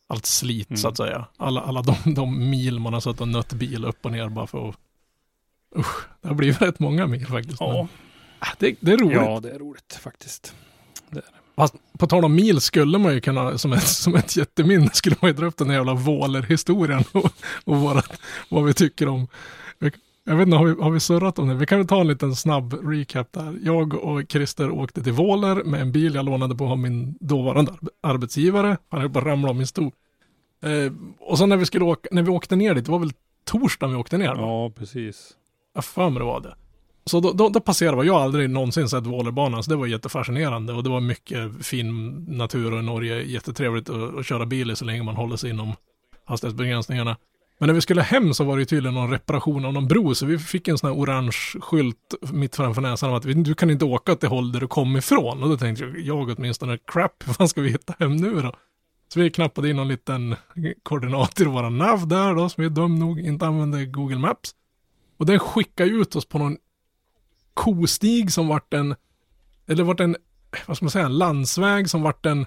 allt 0.06 0.26
slit 0.26 0.70
mm. 0.70 0.76
så 0.76 0.88
att 0.88 0.96
säga. 0.96 1.26
Alla, 1.36 1.60
alla 1.60 1.82
de, 1.82 2.14
de 2.14 2.50
mil 2.50 2.78
man 2.78 2.92
har 2.92 3.00
suttit 3.00 3.20
och 3.20 3.28
nött 3.28 3.52
bil 3.52 3.84
upp 3.84 4.04
och 4.04 4.12
ner 4.12 4.28
bara 4.28 4.46
för 4.46 4.68
att... 4.68 4.76
Usch, 5.76 6.08
det 6.20 6.28
har 6.28 6.34
blivit 6.34 6.62
rätt 6.62 6.78
många 6.78 7.06
mil 7.06 7.26
faktiskt. 7.26 7.60
Ja. 7.60 7.72
Men, 7.72 7.88
det, 8.58 8.76
det, 8.80 8.92
är 8.92 8.96
roligt. 8.96 9.16
Ja, 9.16 9.40
det 9.40 9.50
är 9.50 9.58
roligt 9.58 9.98
faktiskt. 10.00 10.54
Det 11.10 11.18
är 11.18 11.22
det. 11.22 11.39
Fast 11.60 11.74
på 11.98 12.06
tal 12.06 12.24
om 12.24 12.34
mil 12.34 12.60
skulle 12.60 12.98
man 12.98 13.14
ju 13.14 13.20
kunna, 13.20 13.58
som 13.58 13.72
ett, 13.72 13.88
som 13.88 14.14
ett 14.14 14.36
jätteminne, 14.36 14.90
skulle 14.92 15.16
man 15.20 15.30
ju 15.30 15.36
dra 15.36 15.46
upp 15.46 15.56
den 15.56 15.68
här 15.68 15.76
jävla 15.76 15.94
Våler-historien 15.94 17.04
och, 17.12 17.32
och 17.64 17.76
våra, 17.76 18.02
vad 18.48 18.64
vi 18.64 18.74
tycker 18.74 19.08
om. 19.08 19.28
Jag 20.24 20.36
vet 20.36 20.46
inte, 20.46 20.56
har 20.56 20.64
vi, 20.64 20.82
har 20.82 20.90
vi 20.90 21.00
surrat 21.00 21.38
om 21.38 21.48
det? 21.48 21.54
Vi 21.54 21.66
kan 21.66 21.78
väl 21.78 21.86
ta 21.86 22.00
en 22.00 22.08
liten 22.08 22.36
snabb 22.36 22.74
recap 22.82 23.32
där. 23.32 23.58
Jag 23.62 23.94
och 23.94 24.22
Christer 24.28 24.70
åkte 24.70 25.02
till 25.02 25.12
Våler 25.12 25.64
med 25.64 25.80
en 25.80 25.92
bil 25.92 26.14
jag 26.14 26.24
lånade 26.24 26.54
på 26.54 26.64
av 26.64 26.78
min 26.78 27.18
dåvarande 27.20 27.72
arbetsgivare. 28.00 28.76
Han 28.88 29.00
höll 29.00 29.10
på 29.10 29.18
att 29.18 29.24
ramla 29.24 29.48
av 29.48 29.56
min 29.56 29.66
stol. 29.66 29.92
Eh, 30.62 30.92
och 31.20 31.38
så 31.38 31.46
när 31.46 31.56
vi 31.56 31.66
skulle 31.66 31.84
åka, 31.84 32.08
när 32.12 32.22
vi 32.22 32.30
åkte 32.30 32.56
ner 32.56 32.74
dit, 32.74 32.84
det 32.84 32.92
var 32.92 32.98
väl 32.98 33.12
torsdagen 33.44 33.94
vi 33.94 34.00
åkte 34.00 34.18
ner? 34.18 34.34
Ja, 34.36 34.70
precis. 34.70 35.30
Jag 35.74 35.84
för 35.84 36.10
mig 36.10 36.18
det 36.18 36.24
var 36.24 36.40
det. 36.40 36.54
Så 37.04 37.20
då, 37.20 37.32
då, 37.32 37.48
då 37.48 37.60
passerade 37.60 38.02
vi, 38.02 38.06
jag 38.06 38.14
har 38.14 38.20
aldrig 38.20 38.50
någonsin 38.50 38.88
sett 38.88 39.06
Vålerbanan, 39.06 39.62
så 39.62 39.70
det 39.70 39.76
var 39.76 39.86
jättefascinerande 39.86 40.72
och 40.72 40.82
det 40.82 40.90
var 40.90 41.00
mycket 41.00 41.66
fin 41.66 42.10
natur 42.28 42.72
och 42.72 42.78
i 42.78 42.82
Norge 42.82 43.22
jättetrevligt 43.22 43.90
att, 43.90 44.18
att 44.18 44.26
köra 44.26 44.46
bil 44.46 44.70
i 44.70 44.76
så 44.76 44.84
länge 44.84 45.02
man 45.02 45.16
håller 45.16 45.36
sig 45.36 45.50
inom 45.50 45.72
hastighetsbegränsningarna. 46.24 47.16
Men 47.60 47.66
när 47.66 47.74
vi 47.74 47.80
skulle 47.80 48.02
hem 48.02 48.34
så 48.34 48.44
var 48.44 48.58
det 48.58 48.64
tydligen 48.64 48.94
någon 48.94 49.10
reparation 49.10 49.64
av 49.64 49.72
någon 49.72 49.88
bro, 49.88 50.14
så 50.14 50.26
vi 50.26 50.38
fick 50.38 50.68
en 50.68 50.78
sån 50.78 50.90
här 50.90 50.96
orange 50.96 51.36
skylt 51.60 52.14
mitt 52.32 52.56
framför 52.56 52.82
näsan 52.82 53.10
om 53.10 53.16
att 53.16 53.44
du 53.44 53.54
kan 53.54 53.70
inte 53.70 53.84
åka 53.84 54.16
till 54.16 54.28
håll 54.28 54.52
där 54.52 54.60
du 54.60 54.68
kom 54.68 54.96
ifrån. 54.96 55.42
Och 55.42 55.48
då 55.48 55.56
tänkte 55.56 55.84
jag, 55.84 56.00
jag 56.00 56.28
åtminstone, 56.28 56.78
crap, 56.86 57.12
hur 57.26 57.32
fan 57.32 57.48
ska 57.48 57.60
vi 57.60 57.70
hitta 57.70 57.94
hem 57.98 58.16
nu 58.16 58.42
då? 58.42 58.52
Så 59.12 59.20
vi 59.20 59.30
knappade 59.30 59.70
in 59.70 59.76
någon 59.76 59.88
liten 59.88 60.36
koordinat 60.82 61.40
i 61.40 61.44
våra 61.44 61.70
nav 61.70 62.08
där 62.08 62.34
då, 62.34 62.48
som 62.48 62.64
vi 62.64 62.70
dum 62.70 62.98
nog 62.98 63.20
inte 63.20 63.46
använde 63.46 63.86
Google 63.86 64.18
Maps. 64.18 64.54
Och 65.16 65.26
den 65.26 65.38
skickade 65.38 65.90
ut 65.90 66.16
oss 66.16 66.24
på 66.24 66.38
någon 66.38 66.56
kostig 67.54 68.32
som 68.32 68.48
vart 68.48 68.74
en, 68.74 68.94
eller 69.68 69.84
vart 69.84 70.00
en, 70.00 70.16
vad 70.66 70.76
ska 70.76 70.84
man 70.84 70.90
säga, 70.90 71.06
en 71.06 71.18
landsväg 71.18 71.90
som 71.90 72.02
vart 72.02 72.26
en, 72.26 72.46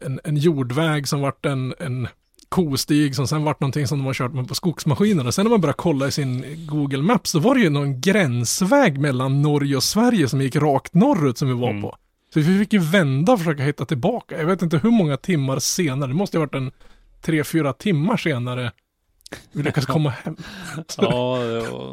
en, 0.00 0.20
en 0.24 0.36
jordväg 0.36 1.08
som 1.08 1.20
vart 1.20 1.46
en, 1.46 1.74
en 1.78 2.08
kostig 2.48 3.16
som 3.16 3.26
sen 3.28 3.44
vart 3.44 3.60
någonting 3.60 3.86
som 3.86 3.98
de 3.98 4.06
har 4.06 4.14
kört 4.14 4.34
med 4.34 4.48
på 4.48 4.54
skogsmaskinerna. 4.54 5.32
Sen 5.32 5.44
när 5.44 5.50
man 5.50 5.60
började 5.60 5.76
kolla 5.76 6.06
i 6.06 6.12
sin 6.12 6.44
Google 6.66 7.02
Maps 7.02 7.30
så 7.30 7.38
var 7.38 7.54
det 7.54 7.60
ju 7.60 7.70
någon 7.70 8.00
gränsväg 8.00 9.00
mellan 9.00 9.42
Norge 9.42 9.76
och 9.76 9.82
Sverige 9.82 10.28
som 10.28 10.40
gick 10.40 10.56
rakt 10.56 10.94
norrut 10.94 11.38
som 11.38 11.48
vi 11.48 11.54
var 11.54 11.70
mm. 11.70 11.82
på. 11.82 11.96
Så 12.34 12.40
vi 12.40 12.58
fick 12.58 12.72
ju 12.72 12.78
vända 12.78 13.32
och 13.32 13.38
försöka 13.38 13.62
hitta 13.62 13.84
tillbaka. 13.84 14.38
Jag 14.38 14.46
vet 14.46 14.62
inte 14.62 14.78
hur 14.78 14.90
många 14.90 15.16
timmar 15.16 15.58
senare, 15.58 16.10
det 16.10 16.14
måste 16.14 16.38
ha 16.38 16.46
varit 16.46 16.54
en 16.54 16.70
tre, 17.22 17.44
fyra 17.44 17.72
timmar 17.72 18.16
senare 18.16 18.72
vi 19.52 19.62
lyckas 19.62 19.86
komma 19.86 20.10
hem. 20.10 20.36
ja, 20.96 21.38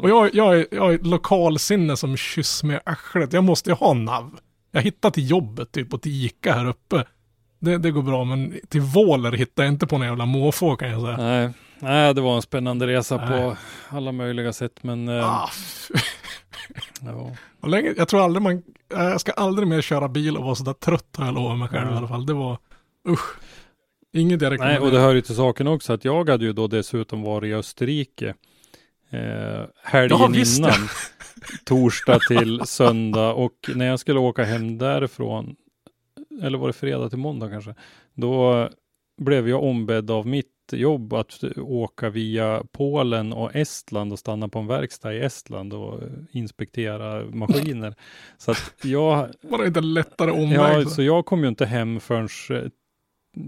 Och 0.02 0.10
jag, 0.10 0.34
jag, 0.34 0.66
jag 0.70 0.94
är 0.94 0.98
lokalsinne 0.98 1.96
som 1.96 2.16
kyss 2.16 2.62
med 2.62 2.80
arslet. 2.84 3.32
Jag 3.32 3.44
måste 3.44 3.70
ju 3.70 3.76
ha 3.76 3.94
nav. 3.94 4.38
Jag 4.70 4.82
hittar 4.82 5.10
till 5.10 5.30
jobbet 5.30 5.72
typ 5.72 5.94
och 5.94 6.02
till 6.02 6.24
Ica 6.24 6.52
här 6.52 6.66
uppe. 6.66 7.04
Det, 7.58 7.78
det 7.78 7.90
går 7.90 8.02
bra, 8.02 8.24
men 8.24 8.60
till 8.68 8.80
Våler 8.80 9.32
hittar 9.32 9.62
jag 9.62 9.72
inte 9.72 9.86
på 9.86 9.98
någon 9.98 10.06
jävla 10.06 10.26
måfå 10.26 10.76
kan 10.76 10.90
jag 10.90 11.02
säga. 11.02 11.16
Nej, 11.16 11.50
Nej 11.78 12.14
det 12.14 12.20
var 12.20 12.36
en 12.36 12.42
spännande 12.42 12.86
resa 12.86 13.16
Nej. 13.16 13.28
på 13.28 13.56
alla 13.96 14.12
möjliga 14.12 14.52
sätt, 14.52 14.82
men... 14.82 15.08
Eh, 15.08 15.28
ah, 15.28 15.50
ja. 17.00 17.30
och 17.60 17.68
länge, 17.68 17.94
jag 17.96 18.08
tror 18.08 18.24
aldrig 18.24 18.42
man, 18.42 18.62
jag 18.88 19.20
ska 19.20 19.32
aldrig 19.32 19.68
mer 19.68 19.82
köra 19.82 20.08
bil 20.08 20.36
och 20.36 20.44
vara 20.44 20.54
sådär 20.54 20.72
trött 20.72 21.16
har 21.16 21.24
jag 21.24 21.34
lovat 21.34 21.58
mig 21.58 21.68
själv 21.68 21.82
mm. 21.82 21.94
i 21.94 21.96
alla 21.96 22.08
fall. 22.08 22.26
Det 22.26 22.34
var, 22.34 22.58
usch. 23.08 23.36
Inget 24.12 24.42
jag 24.42 24.58
Nej, 24.58 24.78
och 24.78 24.90
det 24.90 24.98
hör 24.98 25.14
ju 25.14 25.20
till 25.20 25.34
saken 25.34 25.66
också 25.66 25.92
att 25.92 26.04
jag 26.04 26.28
hade 26.28 26.44
ju 26.44 26.52
då 26.52 26.66
dessutom 26.66 27.22
varit 27.22 27.48
i 27.48 27.54
Österrike 27.54 28.34
eh, 29.10 29.64
helgen 29.82 30.34
ja, 30.34 30.44
innan. 30.56 30.88
torsdag 31.64 32.18
till 32.28 32.60
söndag 32.66 33.32
och 33.32 33.70
när 33.74 33.86
jag 33.86 34.00
skulle 34.00 34.20
åka 34.20 34.44
hem 34.44 34.78
därifrån, 34.78 35.56
eller 36.42 36.58
var 36.58 36.66
det 36.66 36.72
fredag 36.72 37.08
till 37.08 37.18
måndag 37.18 37.50
kanske, 37.50 37.74
då 38.14 38.68
blev 39.20 39.48
jag 39.48 39.62
ombedd 39.62 40.10
av 40.10 40.26
mitt 40.26 40.46
jobb 40.72 41.12
att 41.12 41.44
åka 41.56 42.10
via 42.10 42.62
Polen 42.72 43.32
och 43.32 43.56
Estland 43.56 44.12
och 44.12 44.18
stanna 44.18 44.48
på 44.48 44.58
en 44.58 44.66
verkstad 44.66 45.14
i 45.14 45.20
Estland 45.20 45.72
och 45.72 46.00
inspektera 46.32 47.24
maskiner. 47.24 47.94
så 48.38 48.50
att 48.50 48.74
jag... 48.82 49.28
Var 49.42 49.58
det 49.58 49.66
inte 49.66 49.80
lättare 49.80 50.30
omväg? 50.30 50.82
Ja, 50.82 50.84
så 50.84 51.02
jag 51.02 51.26
kom 51.26 51.42
ju 51.42 51.48
inte 51.48 51.66
hem 51.66 52.00
förrän 52.00 52.28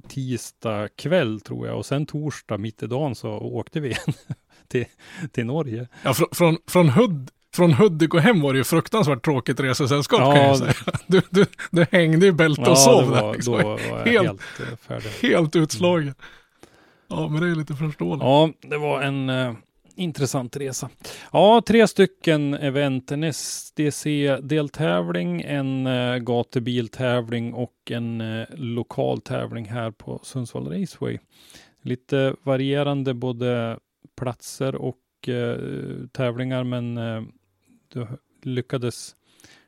tisdag 0.09 0.89
kväll 0.97 1.41
tror 1.41 1.67
jag 1.67 1.79
och 1.79 1.87
sen 1.87 2.07
torsdag 2.07 2.59
mitt 2.59 2.83
i 2.83 2.87
dagen 2.87 3.15
så 3.15 3.31
åkte 3.31 3.81
vi 3.81 3.89
igen 3.89 4.15
till, 4.69 4.85
till 5.33 5.47
Norge. 5.47 5.89
Ja, 6.03 6.15
fr 6.15 6.25
från, 6.33 6.59
från 6.67 6.89
Hud 6.89 7.31
från 7.55 7.73
Hudik 7.73 8.15
och 8.15 8.21
hem 8.21 8.41
var 8.41 8.53
det 8.53 8.59
ju 8.59 8.65
fruktansvärt 8.65 9.25
tråkigt 9.25 9.61
resesällskap 9.61 10.21
ja, 10.21 10.35
kan 10.35 10.43
jag 10.43 10.59
säga. 10.59 10.75
Du, 11.07 11.23
du, 11.31 11.47
du 11.71 11.87
hängde 11.91 12.27
i 12.27 12.33
bälte 12.33 12.63
ja, 12.63 12.71
och 12.71 12.79
sov 12.79 13.09
var, 13.09 13.23
där. 13.23 13.33
Liksom. 13.33 13.59
Då 13.59 13.63
var 13.63 13.81
jag 13.81 14.07
helt, 14.07 14.43
helt 14.59 14.91
eh. 14.91 15.29
Helt 15.31 15.57
utslagen. 15.57 16.03
Mm. 16.03 16.15
Ja, 17.09 17.29
men 17.29 17.43
det 17.43 17.49
är 17.49 17.55
lite 17.55 17.75
förståeligt. 17.75 18.23
Ja, 18.23 18.51
det 18.61 18.79
var 18.79 19.03
en 19.03 19.31
uh, 19.31 19.55
intressant 19.97 20.57
resa. 20.57 20.91
Ja, 21.33 21.63
tre 21.67 21.89
stycken 21.89 22.55
event. 22.55 23.13
En 23.13 23.33
SDC-deltävling, 23.33 25.43
en 25.43 25.87
uh, 25.87 26.17
gatubiltävling 26.17 27.55
och 27.55 27.91
en 27.91 28.21
uh, 28.21 28.47
lokal 28.55 29.21
tävling 29.21 29.65
här 29.65 29.91
på 29.91 30.21
Sundsvall 30.23 30.69
Raceway. 30.69 31.19
Lite 31.83 32.35
varierande 32.43 33.15
både 33.15 33.79
platser 34.17 34.75
och 34.75 34.99
uh, 35.29 36.07
tävlingar, 36.13 36.65
men 36.65 36.99
uh, 36.99 37.23
du 37.89 38.07
lyckades 38.43 39.17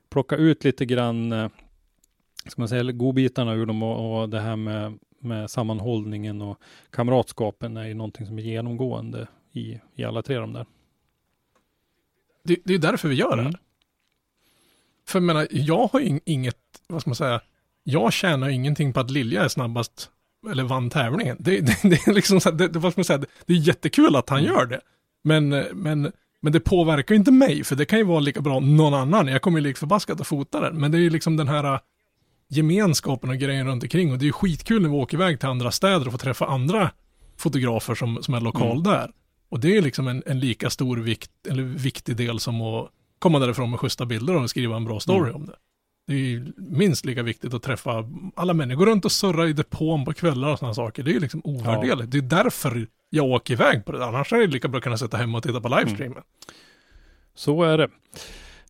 plocka 0.09 0.37
ut 0.37 0.65
lite 0.65 0.87
grann, 0.87 1.33
uh, 1.33 1.49
ska 2.47 2.63
man 2.63 2.69
säga, 2.69 2.93
godbitarna 2.93 3.55
ur 3.55 3.67
dem 3.67 3.83
och, 3.83 4.21
och 4.21 4.29
det 4.29 4.41
här 4.41 4.57
med, 4.57 4.99
med 5.19 5.51
sammanhållningen 5.51 6.43
och 6.43 6.59
kamratskapen 6.91 7.77
är 7.77 7.87
ju 7.87 7.95
någonting 7.95 8.27
som 8.27 8.39
är 8.39 8.43
genomgående 8.43 9.27
i, 9.57 9.81
i 9.97 10.05
alla 10.05 10.23
tre 10.23 10.37
de 10.37 10.53
där. 10.53 10.67
Det, 12.45 12.57
det 12.65 12.75
är 12.75 12.79
därför 12.79 13.09
vi 13.09 13.15
gör 13.15 13.39
mm. 13.39 13.53
det. 13.53 13.59
För 15.07 15.19
jag 15.19 15.25
menar, 15.25 15.47
jag 15.51 15.87
har 15.87 16.21
inget, 16.25 16.57
vad 16.89 17.01
ska 17.01 17.11
man 17.11 17.17
säga, 17.17 17.41
jag 17.85 18.13
tjänar 18.13 18.49
ingenting 18.49 18.93
på 18.93 19.01
att 19.01 19.11
Lilja 19.11 19.45
är 19.45 19.49
snabbast 19.49 20.11
eller 20.51 20.65
vann 20.65 20.91
tävlingen. 20.91 21.37
Det, 21.41 21.61
det, 21.61 21.79
det 21.83 22.07
är 22.09 22.13
liksom 22.13 22.41
så 22.41 22.51
här, 22.51 22.57
det, 22.57 22.69
det, 22.69 22.79
vad 22.79 22.93
ska 22.93 22.99
man 22.99 23.05
säga, 23.05 23.25
det 23.47 23.53
är 23.53 23.57
jättekul 23.57 24.17
att 24.17 24.29
han 24.29 24.39
Mm. 24.39 24.53
gör 24.53 24.67
det. 24.67 24.81
Men, 25.25 25.49
men, 25.73 26.13
men 26.41 26.53
det 26.53 26.61
påverkar 26.61 27.15
ju 27.15 27.19
inte 27.19 27.31
mig, 27.33 27.65
för 27.65 27.77
det 27.77 27.85
kan 27.85 27.99
ju 27.99 28.05
vara 28.05 28.21
lika 28.21 28.41
bra 28.41 28.61
någon 28.61 28.95
annan. 28.95 29.27
Jag 29.27 29.43
kommer 29.43 29.59
ju 29.59 29.65
lik 29.65 29.77
förbaskat 29.77 30.21
att 30.21 30.27
fota 30.27 30.61
den. 30.61 30.81
Men 30.81 30.93
det 30.93 30.99
är 30.99 31.01
ju 31.01 31.11
liksom 31.11 31.37
den 31.37 31.49
här 31.49 31.65
äh, 31.75 31.81
gemenskapen 32.49 33.31
och 33.31 33.37
grejen 33.37 33.67
runt 33.67 33.83
omkring. 33.83 34.13
Och 34.13 34.19
det 34.19 34.23
är 34.23 34.27
ju 34.27 34.33
skitkul 34.33 34.83
när 34.83 34.89
vi 34.89 34.95
åker 34.95 35.17
iväg 35.17 35.41
till 35.41 35.49
andra 35.49 35.71
städer 35.71 36.07
och 36.07 36.13
får 36.13 36.19
träffa 36.19 36.47
andra 36.47 36.91
fotografer 37.37 37.95
som, 37.95 38.23
som 38.23 38.35
är 38.35 38.41
lokal 38.41 38.71
Mm. 38.71 38.83
där. 38.83 39.11
Och 39.49 39.61
det 39.61 39.77
är 39.77 39.83
liksom 39.83 40.09
en, 40.09 40.23
en 40.27 40.41
lika 40.41 40.71
stor 40.71 40.97
vikt, 40.97 41.31
eller 41.49 41.63
viktig 41.63 42.17
del 42.17 42.41
som 42.41 42.61
att 42.63 42.89
komma 43.19 43.39
därifrån 43.39 43.71
med 43.71 43.81
schyssta 43.81 44.07
bilder 44.07 44.35
och 44.43 44.51
skriva 44.51 44.77
en 44.77 44.85
bra 44.85 45.01
story 45.01 45.31
Mm. 45.31 45.35
om 45.37 45.47
det. 45.47 45.55
Det 46.07 46.13
är 46.15 46.19
ju 46.19 46.53
minst 46.57 47.05
lika 47.05 47.23
viktigt 47.23 47.55
att 47.55 47.63
träffa 47.63 48.05
alla 48.35 48.55
människor. 48.55 48.87
Runt 48.87 49.05
och 49.05 49.13
surra 49.13 49.49
i 49.49 49.53
depån 49.53 50.05
på 50.05 50.13
kvällar 50.13 50.53
och 50.53 50.59
sådana 50.59 50.75
saker. 50.75 51.03
Det 51.03 51.11
är 51.11 51.13
ju 51.13 51.21
liksom 51.21 51.41
ovärderligt. 51.45 52.11
Det 52.11 52.19
är 52.19 52.23
därför 52.23 52.87
jag 53.11 53.25
åker 53.27 53.55
iväg 53.55 53.85
på 53.85 53.93
det. 53.93 54.05
Annars 54.07 54.33
är 54.33 54.39
det 54.39 54.47
lika 54.47 54.69
bra 54.69 54.79
att 54.79 54.85
kunna 54.85 54.99
sitta 54.99 55.17
hemma 55.17 55.39
och 55.39 55.45
titta 55.45 55.61
på 55.61 55.69
livestreamen. 55.69 56.23
Så 57.35 57.63
är 57.63 57.79
det. 57.79 57.89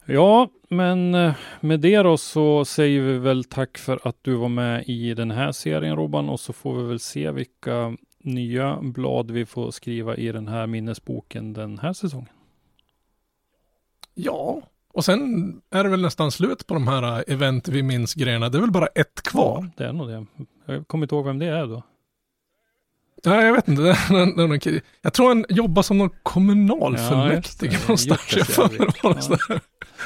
Ja, 0.06 0.48
men 0.68 1.14
eh, 1.14 1.34
med 1.60 1.80
det 1.80 1.96
då 2.02 2.16
så 2.16 2.64
säger 2.64 3.00
vi 3.00 3.18
väl 3.18 3.44
tack 3.44 3.78
för 3.78 4.00
att 4.08 4.16
du 4.22 4.34
var 4.34 4.48
med 4.48 4.84
i 4.86 5.14
den 5.14 5.30
här 5.30 5.52
serien 5.52 5.96
Robban 5.96 6.28
och 6.28 6.40
så 6.40 6.52
får 6.52 6.74
vi 6.82 6.88
väl 6.88 7.00
se 7.00 7.30
vilka 7.30 7.96
nya 8.26 8.78
blad 8.82 9.30
vi 9.30 9.46
får 9.46 9.70
skriva 9.70 10.16
i 10.16 10.32
den 10.32 10.48
här 10.48 10.66
minnesboken 10.66 11.52
den 11.52 11.78
här 11.78 11.92
säsongen. 11.92 12.28
Ja, 14.14 14.62
och 14.92 15.04
sen 15.04 15.52
är 15.70 15.84
det 15.84 15.90
väl 15.90 16.02
nästan 16.02 16.30
slut 16.30 16.66
på 16.66 16.74
de 16.74 16.88
här 16.88 17.18
äh, 17.18 17.34
event 17.34 17.68
vi 17.68 17.82
minns 17.82 18.14
grejerna. 18.14 18.48
Det 18.48 18.58
är 18.58 18.60
väl 18.60 18.70
bara 18.70 18.86
ett 18.86 19.22
kvar. 19.22 19.62
Ja, 19.62 19.70
det 19.76 19.84
är 19.84 19.92
nog 19.92 20.08
det. 20.08 20.26
Jag 20.64 20.88
kommer 20.88 21.04
inte 21.04 21.14
ihåg 21.14 21.24
vem 21.26 21.38
det 21.38 21.46
är 21.46 21.66
då. 21.66 21.82
Nej, 23.24 23.46
jag 23.46 23.52
vet 23.52 23.68
inte. 23.68 23.96
Jag 25.02 25.12
tror 25.12 25.28
han 25.28 25.44
jobbar 25.48 25.82
som 25.82 25.98
någon 25.98 26.10
kommunalfullmäktige 26.22 27.72
Ja, 27.72 27.78
någonstans. 27.80 28.36
Jag 28.36 28.46
får 28.46 29.48
mig. 29.48 29.60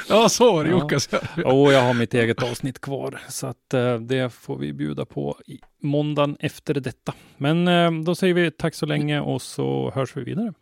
Ja, 0.09 0.29
så 0.29 0.53
var 0.53 0.64
det. 0.64 0.70
Ja. 0.70 0.77
Jukkasjärvi. 0.79 1.42
Och 1.44 1.73
jag 1.73 1.83
har 1.83 1.94
mitt 1.94 2.14
eget 2.14 2.42
avsnitt 2.42 2.81
kvar. 2.81 3.20
Så 3.29 3.46
att 3.46 3.75
eh, 3.75 3.94
det 3.94 4.33
får 4.33 4.57
vi 4.57 4.73
bjuda 4.73 5.05
på 5.05 5.37
i 5.46 5.59
måndagen 5.83 6.37
efter 6.40 6.75
detta. 6.75 7.14
Men 7.37 7.68
eh, 7.68 7.90
då 7.92 8.14
säger 8.14 8.35
vi 8.35 8.51
tack 8.51 8.75
så 8.75 8.87
länge 8.87 9.20
och 9.20 9.42
så 9.42 9.92
hörs 9.94 10.16
vi 10.16 10.25
vidare. 10.25 10.53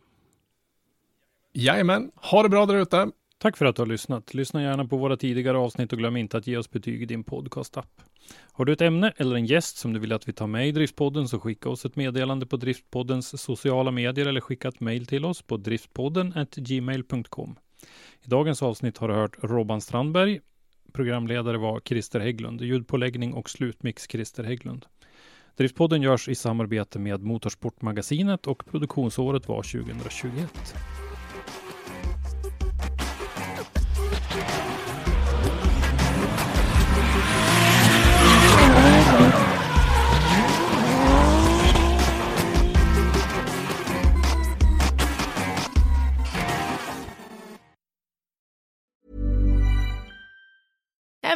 Jajamän, 1.53 2.11
ha 2.15 2.43
det 2.43 2.49
bra 2.49 2.65
där 2.65 2.75
ute. 2.75 3.07
Tack 3.41 3.57
för 3.57 3.65
att 3.65 3.75
du 3.75 3.81
har 3.81 3.87
lyssnat. 3.87 4.33
Lyssna 4.33 4.61
gärna 4.61 4.85
på 4.85 4.97
våra 4.97 5.17
tidigare 5.17 5.57
avsnitt 5.57 5.93
och 5.93 5.99
glöm 5.99 6.17
inte 6.17 6.37
att 6.37 6.47
ge 6.47 6.57
oss 6.57 6.71
betyg 6.71 7.01
i 7.01 7.05
din 7.05 7.23
podcastapp. 7.23 8.01
Har 8.51 8.65
du 8.65 8.73
ett 8.73 8.81
ämne 8.81 9.13
eller 9.17 9.35
en 9.35 9.45
gäst 9.45 9.77
som 9.77 9.93
du 9.93 9.99
vill 9.99 10.13
att 10.13 10.27
vi 10.27 10.33
tar 10.33 10.47
med 10.47 10.67
i 10.67 10.71
Driftpodden 10.71 11.27
så 11.27 11.39
skicka 11.39 11.69
oss 11.69 11.85
ett 11.85 11.95
meddelande 11.95 12.45
på 12.45 12.57
Driftpoddens 12.57 13.41
sociala 13.41 13.91
medier 13.91 14.25
eller 14.25 14.41
skicka 14.41 14.67
ett 14.67 14.79
mejl 14.79 15.05
till 15.05 15.25
oss 15.25 15.41
på 15.41 15.57
driftpodden 15.57 16.33
gmail.com. 16.55 17.55
I 18.25 18.29
dagens 18.29 18.63
avsnitt 18.63 18.97
har 18.97 19.07
du 19.07 19.13
hört 19.13 19.37
Robban 19.43 19.81
Strandberg. 19.81 20.39
Programledare 20.93 21.57
var 21.57 21.79
Christer 21.79 22.19
Hägglund. 22.19 22.61
Ljudpåläggning 22.61 23.33
och 23.33 23.49
slutmix 23.49 24.07
Christer 24.09 24.43
Hägglund. 24.43 24.85
Driftpodden 25.57 26.01
görs 26.01 26.29
i 26.29 26.35
samarbete 26.35 26.99
med 26.99 27.23
Motorsportmagasinet 27.23 28.47
och 28.47 28.65
produktionsåret 28.65 29.47
var 29.47 29.63
2021. 29.63 30.75